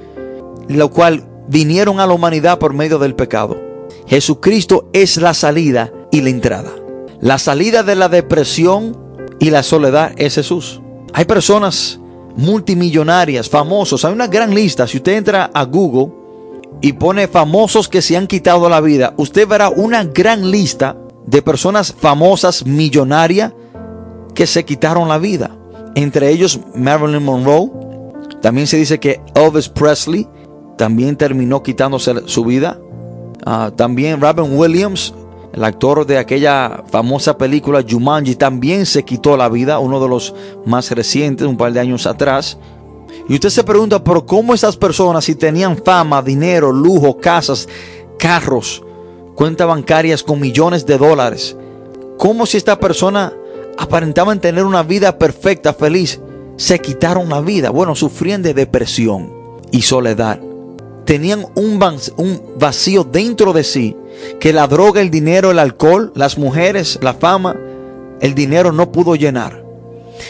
lo 0.70 0.90
cual 0.90 1.28
vinieron 1.50 2.00
a 2.00 2.08
la 2.08 2.14
humanidad 2.14 2.60
por 2.60 2.74
medio 2.74 2.98
del 2.98 3.14
pecado. 3.14 3.60
Jesucristo 4.08 4.90
es 4.94 5.18
la 5.18 5.34
salida 5.34 5.92
y 6.14 6.22
la 6.22 6.30
entrada. 6.30 6.72
La 7.20 7.40
salida 7.40 7.84
de 7.84 7.96
la 7.96 8.08
depresión 8.08 8.98
y 9.38 9.50
la 9.50 9.64
soledad 9.64 10.14
es 10.16 10.36
Jesús. 10.36 10.80
Hay 11.12 11.26
personas 11.26 12.00
multimillonarias, 12.38 13.50
famosos. 13.50 14.06
Hay 14.06 14.14
una 14.14 14.28
gran 14.28 14.56
lista. 14.56 14.88
Si 14.88 14.96
usted 14.96 15.18
entra 15.18 15.52
a 15.54 15.66
Google 15.66 16.19
y 16.82 16.94
pone 16.94 17.28
famosos 17.28 17.90
que 17.90 18.02
se 18.02 18.16
han 18.16 18.28
quitado 18.28 18.70
la 18.70 18.82
vida, 18.82 19.14
usted 19.18 19.48
verá 19.48 19.70
una 19.70 20.04
gran 20.04 20.50
lista 20.50 20.96
de 21.26 21.42
personas 21.42 21.94
famosas, 21.94 22.66
millonarias, 22.66 23.54
que 24.34 24.48
se 24.48 24.64
quitaron 24.66 25.08
la 25.10 25.18
vida. 25.18 25.52
Entre 25.96 26.30
ellos 26.30 26.60
Marilyn 26.76 27.24
Monroe. 27.24 27.70
También 28.42 28.68
se 28.68 28.78
dice 28.78 29.00
que 29.00 29.20
Elvis 29.36 29.68
Presley 29.68 30.28
también 30.78 31.18
terminó 31.18 31.62
quitándose 31.62 32.14
su 32.26 32.46
vida. 32.46 32.80
Ah, 33.46 33.72
también 33.76 34.22
Robin 34.22 34.58
Williams, 34.58 35.14
el 35.54 35.64
actor 35.64 36.06
de 36.06 36.18
aquella 36.18 36.84
famosa 36.90 37.38
película 37.38 37.84
Jumanji, 37.88 38.36
también 38.36 38.86
se 38.86 39.04
quitó 39.04 39.36
la 39.36 39.50
vida, 39.50 39.80
uno 39.80 40.00
de 40.00 40.08
los 40.08 40.34
más 40.66 40.90
recientes, 40.92 41.46
un 41.46 41.58
par 41.58 41.74
de 41.74 41.82
años 41.82 42.08
atrás. 42.08 42.58
Y 43.28 43.36
usted 43.36 43.50
se 43.50 43.64
pregunta, 43.64 44.04
¿por 44.04 44.26
cómo 44.26 44.54
estas 44.54 44.78
personas, 44.78 45.26
si 45.26 45.36
tenían 45.36 45.78
fama, 45.78 46.22
dinero, 46.22 46.72
lujo, 46.72 47.18
casas, 47.18 47.68
carros, 48.18 48.84
cuentas 49.36 49.68
bancarias 49.68 50.24
con 50.24 50.40
millones 50.40 50.86
de 50.86 50.98
dólares, 50.98 51.56
cómo 52.18 52.46
si 52.46 52.58
esta 52.58 52.80
persona 52.80 53.34
aparentaban 53.78 54.42
tener 54.42 54.66
una 54.66 54.84
vida 54.84 55.18
perfecta, 55.18 55.74
feliz, 55.74 56.20
se 56.58 56.80
quitaron 56.80 57.30
la 57.30 57.42
vida? 57.42 57.70
Bueno, 57.70 57.96
sufrían 57.96 58.42
de 58.42 58.54
depresión 58.54 59.32
y 59.72 59.84
soledad 59.84 60.40
tenían 61.10 61.48
un 61.56 61.80
vacío 62.60 63.04
dentro 63.04 63.52
de 63.52 63.64
sí 63.64 63.98
que 64.40 64.54
la 64.54 64.68
droga, 64.68 65.02
el 65.02 65.10
dinero, 65.10 65.50
el 65.50 65.58
alcohol, 65.58 66.12
las 66.14 66.38
mujeres, 66.38 67.00
la 67.02 67.16
fama, 67.16 67.56
el 68.22 68.36
dinero 68.36 68.72
no 68.72 68.92
pudo 68.92 69.16
llenar. 69.16 69.69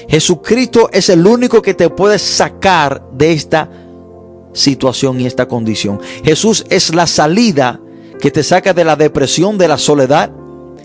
Jesucristo 0.08 0.90
es 0.92 1.10
el 1.10 1.26
único 1.26 1.62
que 1.62 1.74
te 1.74 1.90
puede 1.90 2.20
sacar 2.20 3.04
de 3.14 3.34
esta 3.34 3.70
situación 4.54 5.20
y 5.20 5.26
esta 5.26 5.48
condición. 5.48 6.00
Jesús 6.24 6.66
es 6.70 6.94
la 6.94 7.08
salida 7.08 7.80
que 8.20 8.32
te 8.32 8.44
saca 8.44 8.74
de 8.74 8.84
la 8.84 8.96
depresión, 8.96 9.58
de 9.58 9.68
la 9.68 9.78
soledad, 9.78 10.32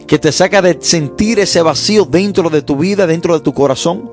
que 0.07 0.19
te 0.19 0.33
saca 0.33 0.63
de 0.63 0.79
sentir 0.81 1.39
ese 1.39 1.63
vacío 1.63 2.05
dentro 2.05 2.51
de 2.51 2.63
tu 2.63 2.77
vida, 2.77 3.07
dentro 3.07 3.35
de 3.35 3.41
tu 3.41 3.53
corazón, 3.53 4.11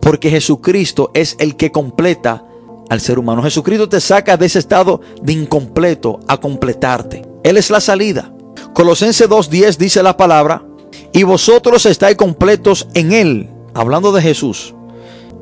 porque 0.00 0.30
Jesucristo 0.30 1.10
es 1.14 1.36
el 1.38 1.56
que 1.56 1.70
completa 1.70 2.44
al 2.90 3.00
ser 3.00 3.18
humano. 3.18 3.42
Jesucristo 3.42 3.88
te 3.88 4.00
saca 4.00 4.36
de 4.36 4.46
ese 4.46 4.58
estado 4.58 5.00
de 5.22 5.32
incompleto 5.32 6.20
a 6.28 6.38
completarte. 6.38 7.22
Él 7.42 7.56
es 7.56 7.70
la 7.70 7.80
salida. 7.80 8.32
Colosenses 8.72 9.28
2.10 9.28 9.76
dice 9.76 10.02
la 10.02 10.16
palabra, 10.16 10.64
y 11.12 11.22
vosotros 11.22 11.86
estáis 11.86 12.16
completos 12.16 12.88
en 12.94 13.12
Él, 13.12 13.50
hablando 13.74 14.12
de 14.12 14.22
Jesús, 14.22 14.74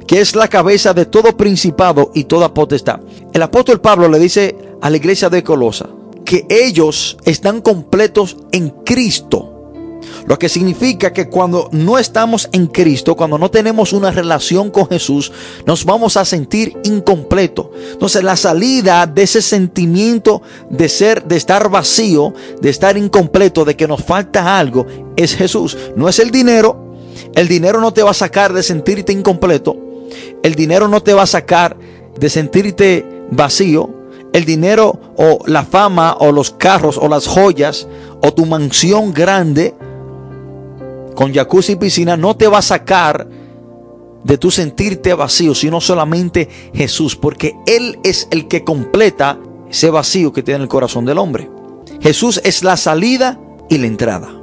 que 0.07 0.21
es 0.21 0.35
la 0.35 0.49
cabeza 0.49 0.93
de 0.95 1.07
todo 1.07 1.37
principado 1.37 2.11
y 2.15 2.25
toda 2.25 2.53
potestad. 2.53 3.01
El 3.33 3.43
apóstol 3.43 3.81
Pablo 3.81 4.09
le 4.09 4.19
dice 4.19 4.57
a 4.81 4.91
la 4.91 4.97
iglesia 4.97 5.29
de 5.31 5.45
Colosa 5.45 5.89
que 6.25 6.47
ellos 6.49 7.17
están 7.25 7.61
completos 7.61 8.37
en 8.53 8.71
Cristo. 8.85 9.53
Lo 10.27 10.39
que 10.39 10.49
significa 10.49 11.13
que 11.13 11.29
cuando 11.29 11.69
no 11.73 11.99
estamos 11.99 12.49
en 12.53 12.67
Cristo, 12.67 13.17
cuando 13.17 13.39
no 13.39 13.51
tenemos 13.51 13.93
una 13.93 14.11
relación 14.11 14.71
con 14.71 14.89
Jesús, 14.89 15.33
nos 15.67 15.85
vamos 15.85 16.17
a 16.17 16.25
sentir 16.25 16.77
incompleto. 16.85 17.71
Entonces 17.93 18.23
la 18.23 18.37
salida 18.37 19.07
de 19.07 19.23
ese 19.23 19.43
sentimiento 19.43 20.43
de 20.71 20.89
ser, 20.89 21.25
de 21.25 21.37
estar 21.37 21.69
vacío, 21.71 22.35
de 22.61 22.71
estar 22.71 22.97
incompleto, 22.97 23.65
de 23.65 23.77
que 23.77 23.89
nos 23.89 24.03
falta 24.03 24.59
algo, 24.59 24.87
es 25.17 25.35
Jesús. 25.35 25.77
No 25.97 26.09
es 26.09 26.19
el 26.19 26.31
dinero. 26.31 26.82
El 27.35 27.49
dinero 27.49 27.81
no 27.81 27.93
te 27.93 28.03
va 28.03 28.11
a 28.11 28.15
sacar 28.15 28.53
de 28.53 28.63
sentirte 28.63 29.13
incompleto. 29.13 29.77
El 30.43 30.55
dinero 30.55 30.89
no 30.89 31.03
te 31.03 31.15
va 31.15 31.23
a 31.23 31.27
sacar 31.27 31.77
de 32.19 32.29
sentirte 32.29 33.07
vacío. 33.31 33.91
El 34.33 34.45
dinero 34.45 34.99
o 35.17 35.41
la 35.47 35.65
fama 35.65 36.17
o 36.19 36.33
los 36.33 36.51
carros 36.51 36.99
o 36.99 37.09
las 37.09 37.27
joyas 37.27 37.87
o 38.23 38.33
tu 38.33 38.47
mansión 38.47 39.13
grande 39.13 39.75
con 41.15 41.33
jacuzzi 41.35 41.73
y 41.73 41.77
piscina 41.77 42.17
no 42.17 42.37
te 42.37 42.49
va 42.49 42.59
a 42.59 42.63
sacar 42.63 43.29
de 44.25 44.39
tu 44.39 44.51
sentirte 44.51 45.15
vacío, 45.15 45.55
sino 45.55 45.81
solamente 45.81 46.49
Jesús, 46.73 47.17
porque 47.17 47.55
Él 47.67 47.99
es 48.05 48.29
el 48.31 48.49
que 48.49 48.65
completa 48.65 49.39
ese 49.71 49.91
vacío 49.91 50.33
que 50.33 50.43
tiene 50.43 50.63
el 50.63 50.69
corazón 50.69 51.05
del 51.05 51.19
hombre. 51.19 51.51
Jesús 52.01 52.41
es 52.45 52.63
la 52.63 52.77
salida 52.77 53.39
y 53.69 53.79
la 53.79 53.87
entrada. 53.87 54.42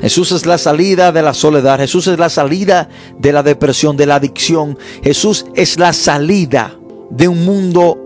Jesús 0.00 0.32
es 0.32 0.46
la 0.46 0.58
salida 0.58 1.12
de 1.12 1.22
la 1.22 1.34
soledad. 1.34 1.78
Jesús 1.78 2.06
es 2.06 2.18
la 2.18 2.28
salida 2.28 2.88
de 3.18 3.32
la 3.32 3.42
depresión, 3.42 3.96
de 3.96 4.06
la 4.06 4.16
adicción. 4.16 4.78
Jesús 5.02 5.46
es 5.54 5.78
la 5.78 5.92
salida 5.92 6.78
de 7.10 7.28
un 7.28 7.44
mundo 7.44 7.98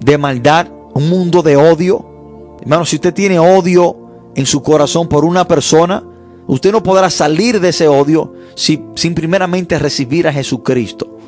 de 0.00 0.18
maldad, 0.18 0.68
un 0.94 1.08
mundo 1.08 1.42
de 1.42 1.56
odio. 1.56 2.56
Hermano, 2.60 2.84
si 2.84 2.96
usted 2.96 3.14
tiene 3.14 3.38
odio 3.38 3.96
en 4.34 4.46
su 4.46 4.62
corazón 4.62 5.08
por 5.08 5.24
una 5.24 5.46
persona, 5.46 6.04
Usted 6.46 6.72
no 6.72 6.82
podrá 6.82 7.08
salir 7.08 7.60
de 7.60 7.68
ese 7.68 7.88
odio 7.88 8.34
sin 8.54 9.14
primeramente 9.14 9.78
recibir 9.78 10.26
a 10.26 10.32
Jesucristo. 10.32 11.18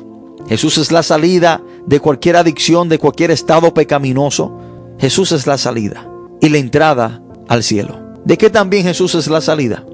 Jesús 0.47 0.77
es 0.77 0.91
la 0.91 1.01
salida 1.01 1.61
de 1.85 1.99
cualquier 1.99 2.35
adicción, 2.35 2.89
de 2.89 2.99
cualquier 2.99 3.31
estado 3.31 3.73
pecaminoso. 3.73 4.55
Jesús 4.99 5.31
es 5.31 5.47
la 5.47 5.57
salida 5.57 6.07
y 6.41 6.49
la 6.49 6.57
entrada 6.57 7.21
al 7.47 7.63
cielo. 7.63 8.04
¿De 8.25 8.37
qué 8.37 8.49
también 8.49 8.83
Jesús 8.83 9.13
es 9.15 9.27
la 9.27 9.39
salida? 9.39 9.85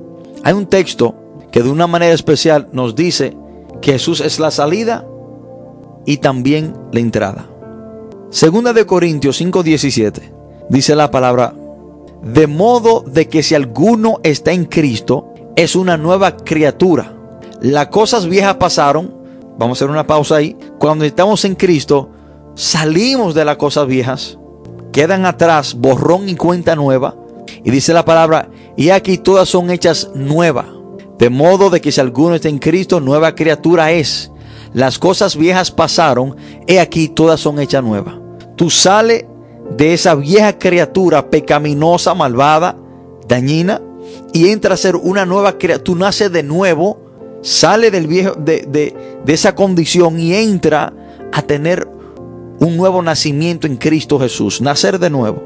Hay 0.44 0.54
un 0.54 0.66
texto 0.66 1.16
que 1.52 1.62
de 1.62 1.70
una 1.70 1.86
manera 1.86 2.14
especial 2.14 2.70
nos 2.72 2.96
dice 2.96 3.36
que 3.82 3.94
Jesús 3.94 4.22
es 4.22 4.40
la 4.40 4.52
salida 4.52 5.06
y 6.06 6.18
también 6.18 6.74
la 6.94 7.02
entrada. 7.02 7.46
Segunda 8.30 8.72
de 8.72 8.86
Corintios 8.86 9.42
5:17 9.42 10.32
dice 10.70 10.96
la 10.96 11.12
palabra, 11.12 11.54
de 12.24 12.48
modo 12.48 13.04
de 13.06 13.28
que 13.28 13.44
si 13.44 13.54
alguno 13.54 14.20
está 14.24 14.54
en 14.54 14.66
Cristo, 14.66 15.34
es 15.58 15.76
una 15.76 15.98
nueva 15.98 16.38
criatura. 16.38 17.14
Las 17.62 17.88
cosas 17.88 18.28
viejas 18.28 18.56
pasaron. 18.56 19.14
Vamos 19.58 19.78
a 19.78 19.80
hacer 19.80 19.92
una 19.92 20.08
pausa 20.08 20.38
ahí. 20.38 20.56
Cuando 20.80 21.04
estamos 21.04 21.44
en 21.44 21.56
Cristo, 21.56 22.10
salimos 22.56 23.36
de 23.36 23.44
las 23.44 23.58
cosas 23.58 23.88
viejas. 23.88 24.38
Quedan 24.94 25.26
atrás 25.26 25.74
borrón 25.74 26.30
y 26.30 26.36
cuenta 26.36 26.76
nueva. 26.76 27.16
Y 27.64 27.72
dice 27.72 27.94
la 27.94 28.06
palabra, 28.06 28.50
y 28.78 28.90
aquí 28.90 29.18
todas 29.18 29.50
son 29.50 29.70
hechas 29.70 30.10
nuevas. 30.16 30.66
De 31.18 31.30
modo 31.30 31.70
de 31.70 31.82
que 31.82 31.92
si 31.92 32.02
alguno 32.02 32.36
está 32.36 32.50
en 32.50 32.58
Cristo, 32.58 33.00
nueva 33.00 33.36
criatura 33.36 33.92
es. 33.92 34.32
Las 34.74 34.98
cosas 34.98 35.36
viejas 35.36 35.70
pasaron, 35.70 36.36
he 36.68 36.80
aquí 36.80 37.10
todas 37.10 37.40
son 37.40 37.60
hechas 37.60 37.84
nuevas. 37.84 38.16
Tú 38.56 38.70
sales 38.70 39.26
de 39.78 39.94
esa 39.94 40.16
vieja 40.16 40.58
criatura 40.58 41.30
pecaminosa, 41.30 42.14
malvada, 42.14 42.78
dañina, 43.28 43.82
y 44.34 44.50
entra 44.50 44.74
a 44.74 44.78
ser 44.78 44.96
una 44.96 45.26
nueva 45.26 45.58
criatura. 45.58 45.84
Tú 45.84 45.96
naces 45.96 46.32
de 46.32 46.44
nuevo, 46.44 47.00
sale 47.42 47.92
del 47.92 48.08
viejo, 48.08 48.34
de, 48.34 48.66
de 49.24 49.34
esa 49.34 49.54
condición 49.54 50.20
y 50.20 50.34
entra 50.34 50.94
a 51.32 51.42
tener 51.42 51.88
un 52.60 52.78
nuevo 52.78 53.02
nacimiento 53.02 53.68
en 53.68 53.78
Cristo 53.78 54.20
Jesús. 54.20 54.62
Nacer 54.62 55.00
de 55.00 55.10
nuevo, 55.10 55.44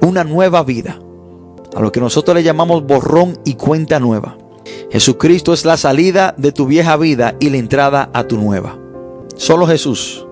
una 0.00 0.24
nueva 0.24 0.62
vida. 0.62 0.98
A 1.74 1.80
lo 1.80 1.92
que 1.92 2.00
nosotros 2.00 2.34
le 2.34 2.42
llamamos 2.42 2.84
borrón 2.84 3.38
y 3.44 3.54
cuenta 3.54 4.00
nueva. 4.00 4.36
Jesucristo 4.90 5.52
es 5.52 5.64
la 5.64 5.76
salida 5.76 6.34
de 6.36 6.52
tu 6.52 6.66
vieja 6.66 6.96
vida 6.96 7.36
y 7.38 7.50
la 7.50 7.58
entrada 7.58 8.10
a 8.12 8.24
tu 8.24 8.36
nueva. 8.36 8.76
Solo 9.36 9.66
Jesús, 9.66 10.26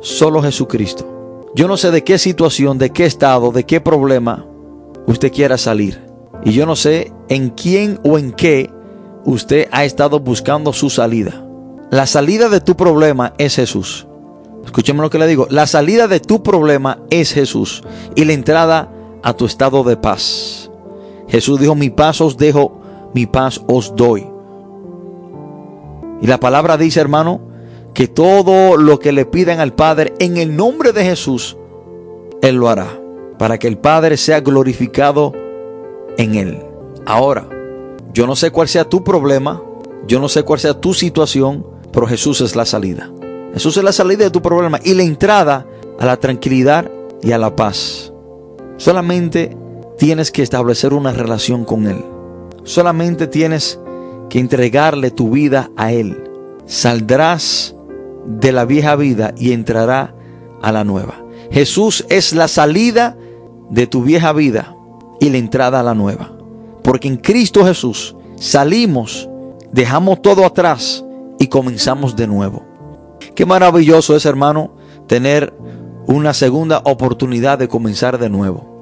solo 0.00 0.42
Jesucristo. 0.42 1.50
Yo 1.54 1.66
no 1.66 1.76
sé 1.76 1.90
de 1.90 2.04
qué 2.04 2.18
situación, 2.18 2.78
de 2.78 2.90
qué 2.90 3.06
estado, 3.06 3.50
de 3.50 3.64
qué 3.64 3.80
problema 3.80 4.46
usted 5.06 5.32
quiera 5.32 5.58
salir. 5.58 6.00
Y 6.44 6.52
yo 6.52 6.66
no 6.66 6.76
sé 6.76 7.12
en 7.28 7.50
quién 7.50 7.98
o 8.04 8.18
en 8.18 8.32
qué 8.32 8.70
usted 9.24 9.68
ha 9.72 9.84
estado 9.84 10.20
buscando 10.20 10.72
su 10.72 10.90
salida. 10.90 11.44
La 11.90 12.06
salida 12.06 12.48
de 12.48 12.60
tu 12.60 12.76
problema 12.76 13.32
es 13.38 13.56
Jesús. 13.56 14.06
Escúcheme 14.64 15.00
lo 15.00 15.10
que 15.10 15.18
le 15.18 15.26
digo. 15.26 15.46
La 15.50 15.66
salida 15.66 16.06
de 16.06 16.20
tu 16.20 16.42
problema 16.42 16.98
es 17.10 17.32
Jesús. 17.32 17.82
Y 18.14 18.24
la 18.24 18.34
entrada 18.34 18.92
a 19.22 19.32
tu 19.32 19.46
estado 19.46 19.82
de 19.84 19.96
paz. 19.96 20.67
Jesús 21.28 21.60
dijo, 21.60 21.74
mi 21.74 21.90
paz 21.90 22.20
os 22.20 22.36
dejo, 22.36 22.80
mi 23.14 23.26
paz 23.26 23.60
os 23.66 23.94
doy. 23.94 24.26
Y 26.20 26.26
la 26.26 26.40
palabra 26.40 26.76
dice, 26.76 27.00
hermano, 27.00 27.40
que 27.94 28.08
todo 28.08 28.76
lo 28.76 28.98
que 28.98 29.12
le 29.12 29.26
pidan 29.26 29.60
al 29.60 29.74
Padre 29.74 30.14
en 30.18 30.36
el 30.36 30.56
nombre 30.56 30.92
de 30.92 31.04
Jesús, 31.04 31.56
Él 32.42 32.56
lo 32.56 32.68
hará, 32.68 32.88
para 33.38 33.58
que 33.58 33.68
el 33.68 33.78
Padre 33.78 34.16
sea 34.16 34.40
glorificado 34.40 35.32
en 36.16 36.34
Él. 36.34 36.62
Ahora, 37.06 37.48
yo 38.12 38.26
no 38.26 38.36
sé 38.36 38.50
cuál 38.50 38.68
sea 38.68 38.88
tu 38.88 39.04
problema, 39.04 39.62
yo 40.06 40.20
no 40.20 40.28
sé 40.28 40.42
cuál 40.42 40.60
sea 40.60 40.80
tu 40.80 40.94
situación, 40.94 41.66
pero 41.92 42.06
Jesús 42.06 42.40
es 42.40 42.56
la 42.56 42.64
salida. 42.64 43.10
Jesús 43.52 43.76
es 43.76 43.84
la 43.84 43.92
salida 43.92 44.24
de 44.24 44.30
tu 44.30 44.42
problema 44.42 44.78
y 44.82 44.94
la 44.94 45.02
entrada 45.02 45.66
a 45.98 46.06
la 46.06 46.18
tranquilidad 46.18 46.90
y 47.22 47.32
a 47.32 47.38
la 47.38 47.54
paz. 47.56 48.12
Solamente 48.76 49.56
tienes 49.98 50.30
que 50.30 50.42
establecer 50.42 50.94
una 50.94 51.12
relación 51.12 51.64
con 51.64 51.86
Él. 51.86 52.04
Solamente 52.62 53.26
tienes 53.26 53.78
que 54.30 54.38
entregarle 54.38 55.10
tu 55.10 55.30
vida 55.30 55.70
a 55.76 55.92
Él. 55.92 56.24
Saldrás 56.66 57.74
de 58.24 58.52
la 58.52 58.64
vieja 58.64 58.96
vida 58.96 59.34
y 59.36 59.52
entrará 59.52 60.14
a 60.62 60.72
la 60.72 60.84
nueva. 60.84 61.22
Jesús 61.50 62.06
es 62.08 62.32
la 62.32 62.48
salida 62.48 63.16
de 63.70 63.86
tu 63.86 64.02
vieja 64.02 64.32
vida 64.32 64.74
y 65.20 65.30
la 65.30 65.38
entrada 65.38 65.80
a 65.80 65.82
la 65.82 65.94
nueva. 65.94 66.32
Porque 66.82 67.08
en 67.08 67.16
Cristo 67.16 67.64
Jesús 67.64 68.16
salimos, 68.36 69.28
dejamos 69.72 70.22
todo 70.22 70.44
atrás 70.44 71.04
y 71.38 71.48
comenzamos 71.48 72.16
de 72.16 72.26
nuevo. 72.26 72.64
Qué 73.34 73.46
maravilloso 73.46 74.14
es, 74.14 74.26
hermano, 74.26 74.74
tener 75.06 75.54
una 76.06 76.34
segunda 76.34 76.82
oportunidad 76.84 77.58
de 77.58 77.68
comenzar 77.68 78.18
de 78.18 78.28
nuevo. 78.28 78.77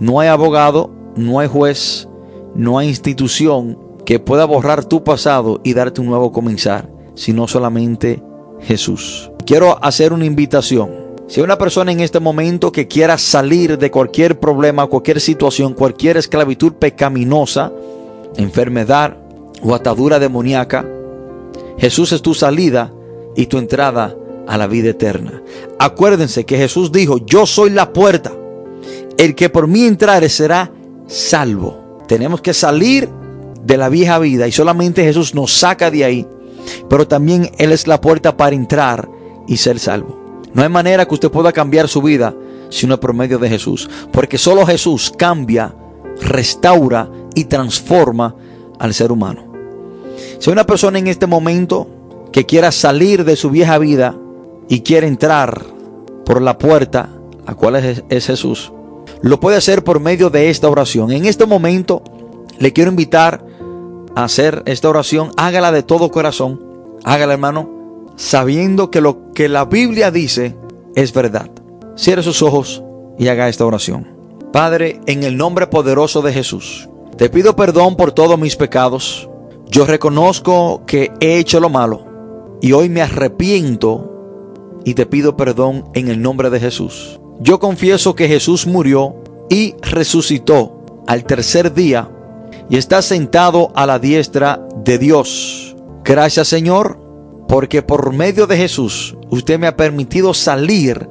No 0.00 0.20
hay 0.20 0.28
abogado, 0.28 0.90
no 1.16 1.40
hay 1.40 1.48
juez, 1.48 2.08
no 2.54 2.78
hay 2.78 2.88
institución 2.88 3.78
que 4.04 4.18
pueda 4.18 4.44
borrar 4.44 4.84
tu 4.84 5.04
pasado 5.04 5.60
y 5.64 5.74
darte 5.74 6.00
un 6.00 6.06
nuevo 6.06 6.32
comenzar, 6.32 6.90
sino 7.14 7.48
solamente 7.48 8.22
Jesús. 8.60 9.30
Quiero 9.44 9.82
hacer 9.84 10.12
una 10.12 10.24
invitación. 10.24 11.08
Si 11.26 11.40
hay 11.40 11.44
una 11.44 11.58
persona 11.58 11.92
en 11.92 12.00
este 12.00 12.20
momento 12.20 12.72
que 12.72 12.88
quiera 12.88 13.18
salir 13.18 13.76
de 13.76 13.90
cualquier 13.90 14.40
problema, 14.40 14.86
cualquier 14.86 15.20
situación, 15.20 15.74
cualquier 15.74 16.16
esclavitud 16.16 16.74
pecaminosa, 16.74 17.72
enfermedad 18.36 19.16
o 19.62 19.74
atadura 19.74 20.18
demoníaca, 20.18 20.86
Jesús 21.76 22.12
es 22.12 22.22
tu 22.22 22.34
salida 22.34 22.92
y 23.36 23.46
tu 23.46 23.58
entrada 23.58 24.16
a 24.46 24.56
la 24.56 24.66
vida 24.66 24.90
eterna. 24.90 25.42
Acuérdense 25.78 26.46
que 26.46 26.56
Jesús 26.56 26.90
dijo, 26.90 27.18
yo 27.18 27.46
soy 27.46 27.70
la 27.70 27.92
puerta. 27.92 28.32
El 29.18 29.34
que 29.34 29.50
por 29.50 29.66
mí 29.66 29.84
entrare 29.84 30.30
será 30.30 30.72
salvo. 31.06 31.98
Tenemos 32.08 32.40
que 32.40 32.54
salir 32.54 33.10
de 33.62 33.76
la 33.76 33.90
vieja 33.90 34.18
vida 34.18 34.48
y 34.48 34.52
solamente 34.52 35.04
Jesús 35.04 35.34
nos 35.34 35.52
saca 35.52 35.90
de 35.90 36.04
ahí. 36.04 36.26
Pero 36.88 37.06
también 37.06 37.50
Él 37.58 37.72
es 37.72 37.86
la 37.86 38.00
puerta 38.00 38.36
para 38.36 38.56
entrar 38.56 39.08
y 39.46 39.58
ser 39.58 39.78
salvo. 39.78 40.18
No 40.54 40.62
hay 40.62 40.68
manera 40.70 41.06
que 41.06 41.14
usted 41.14 41.30
pueda 41.30 41.52
cambiar 41.52 41.88
su 41.88 42.00
vida 42.00 42.34
sino 42.70 43.00
por 43.00 43.14
medio 43.14 43.38
de 43.38 43.48
Jesús. 43.48 43.88
Porque 44.12 44.38
solo 44.38 44.66
Jesús 44.66 45.12
cambia, 45.16 45.74
restaura 46.20 47.10
y 47.34 47.44
transforma 47.44 48.34
al 48.78 48.94
ser 48.94 49.12
humano. 49.12 49.52
Si 50.38 50.50
hay 50.50 50.52
una 50.52 50.66
persona 50.66 50.98
en 50.98 51.06
este 51.06 51.26
momento 51.26 51.88
que 52.32 52.46
quiera 52.46 52.72
salir 52.72 53.24
de 53.24 53.36
su 53.36 53.50
vieja 53.50 53.78
vida 53.78 54.16
y 54.68 54.80
quiere 54.80 55.06
entrar 55.06 55.64
por 56.24 56.42
la 56.42 56.58
puerta, 56.58 57.08
la 57.46 57.54
cual 57.54 57.76
es, 57.76 58.04
es 58.08 58.26
Jesús, 58.26 58.72
lo 59.22 59.40
puede 59.40 59.56
hacer 59.56 59.84
por 59.84 60.00
medio 60.00 60.30
de 60.30 60.50
esta 60.50 60.68
oración. 60.68 61.10
En 61.10 61.26
este 61.26 61.46
momento 61.46 62.02
le 62.58 62.72
quiero 62.72 62.90
invitar 62.90 63.44
a 64.14 64.24
hacer 64.24 64.62
esta 64.66 64.88
oración. 64.88 65.30
Hágala 65.36 65.72
de 65.72 65.82
todo 65.82 66.10
corazón. 66.10 66.60
Hágala, 67.04 67.34
hermano, 67.34 68.06
sabiendo 68.16 68.90
que 68.90 69.00
lo 69.00 69.32
que 69.32 69.48
la 69.48 69.64
Biblia 69.64 70.10
dice 70.10 70.56
es 70.94 71.12
verdad. 71.12 71.50
Cierre 71.96 72.22
sus 72.22 72.42
ojos 72.42 72.82
y 73.18 73.28
haga 73.28 73.48
esta 73.48 73.66
oración. 73.66 74.06
Padre, 74.52 75.00
en 75.06 75.24
el 75.24 75.36
nombre 75.36 75.66
poderoso 75.66 76.22
de 76.22 76.32
Jesús, 76.32 76.88
te 77.16 77.28
pido 77.28 77.56
perdón 77.56 77.96
por 77.96 78.12
todos 78.12 78.38
mis 78.38 78.56
pecados. 78.56 79.28
Yo 79.70 79.84
reconozco 79.84 80.82
que 80.86 81.12
he 81.20 81.38
hecho 81.38 81.60
lo 81.60 81.68
malo 81.68 82.06
y 82.62 82.72
hoy 82.72 82.88
me 82.88 83.02
arrepiento 83.02 84.80
y 84.84 84.94
te 84.94 85.04
pido 85.04 85.36
perdón 85.36 85.84
en 85.94 86.08
el 86.08 86.22
nombre 86.22 86.50
de 86.50 86.60
Jesús. 86.60 87.20
Yo 87.40 87.60
confieso 87.60 88.14
que 88.14 88.28
Jesús 88.28 88.66
murió 88.66 89.16
y 89.48 89.74
resucitó 89.82 91.04
al 91.06 91.24
tercer 91.24 91.72
día 91.72 92.10
y 92.68 92.76
está 92.76 93.00
sentado 93.02 93.72
a 93.74 93.86
la 93.86 93.98
diestra 93.98 94.66
de 94.84 94.98
Dios. 94.98 95.76
Gracias 96.04 96.48
Señor, 96.48 96.98
porque 97.48 97.82
por 97.82 98.12
medio 98.12 98.46
de 98.46 98.56
Jesús 98.56 99.16
usted 99.30 99.58
me 99.58 99.66
ha 99.66 99.76
permitido 99.76 100.34
salir 100.34 101.08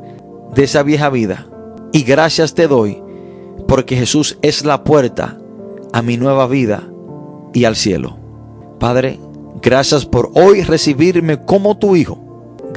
de 0.53 0.63
esa 0.63 0.84
vieja 0.84 1.09
vida. 1.09 1.47
Y 1.93 2.03
gracias 2.03 2.53
te 2.53 2.67
doy, 2.67 3.01
porque 3.67 3.95
Jesús 3.95 4.38
es 4.41 4.65
la 4.65 4.84
puerta 4.84 5.38
a 5.93 6.01
mi 6.01 6.17
nueva 6.17 6.47
vida 6.47 6.84
y 7.53 7.65
al 7.65 7.75
cielo. 7.75 8.17
Padre, 8.80 9.19
gracias 9.61 10.05
por 10.05 10.32
hoy 10.36 10.61
recibirme 10.63 11.43
como 11.43 11.78
tu 11.78 11.95
Hijo. 11.95 12.26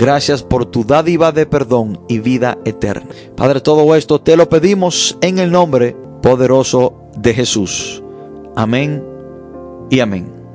Gracias 0.00 0.42
por 0.42 0.64
tu 0.64 0.82
dádiva 0.82 1.30
de 1.30 1.44
perdón 1.44 2.00
y 2.08 2.20
vida 2.20 2.56
eterna. 2.64 3.10
Padre, 3.36 3.60
todo 3.60 3.94
esto 3.94 4.18
te 4.18 4.34
lo 4.34 4.48
pedimos 4.48 5.18
en 5.20 5.38
el 5.38 5.52
nombre 5.52 5.94
poderoso 6.22 6.94
de 7.18 7.34
Jesús. 7.34 8.02
Amén 8.56 9.04
y 9.90 10.00
amén. 10.00 10.39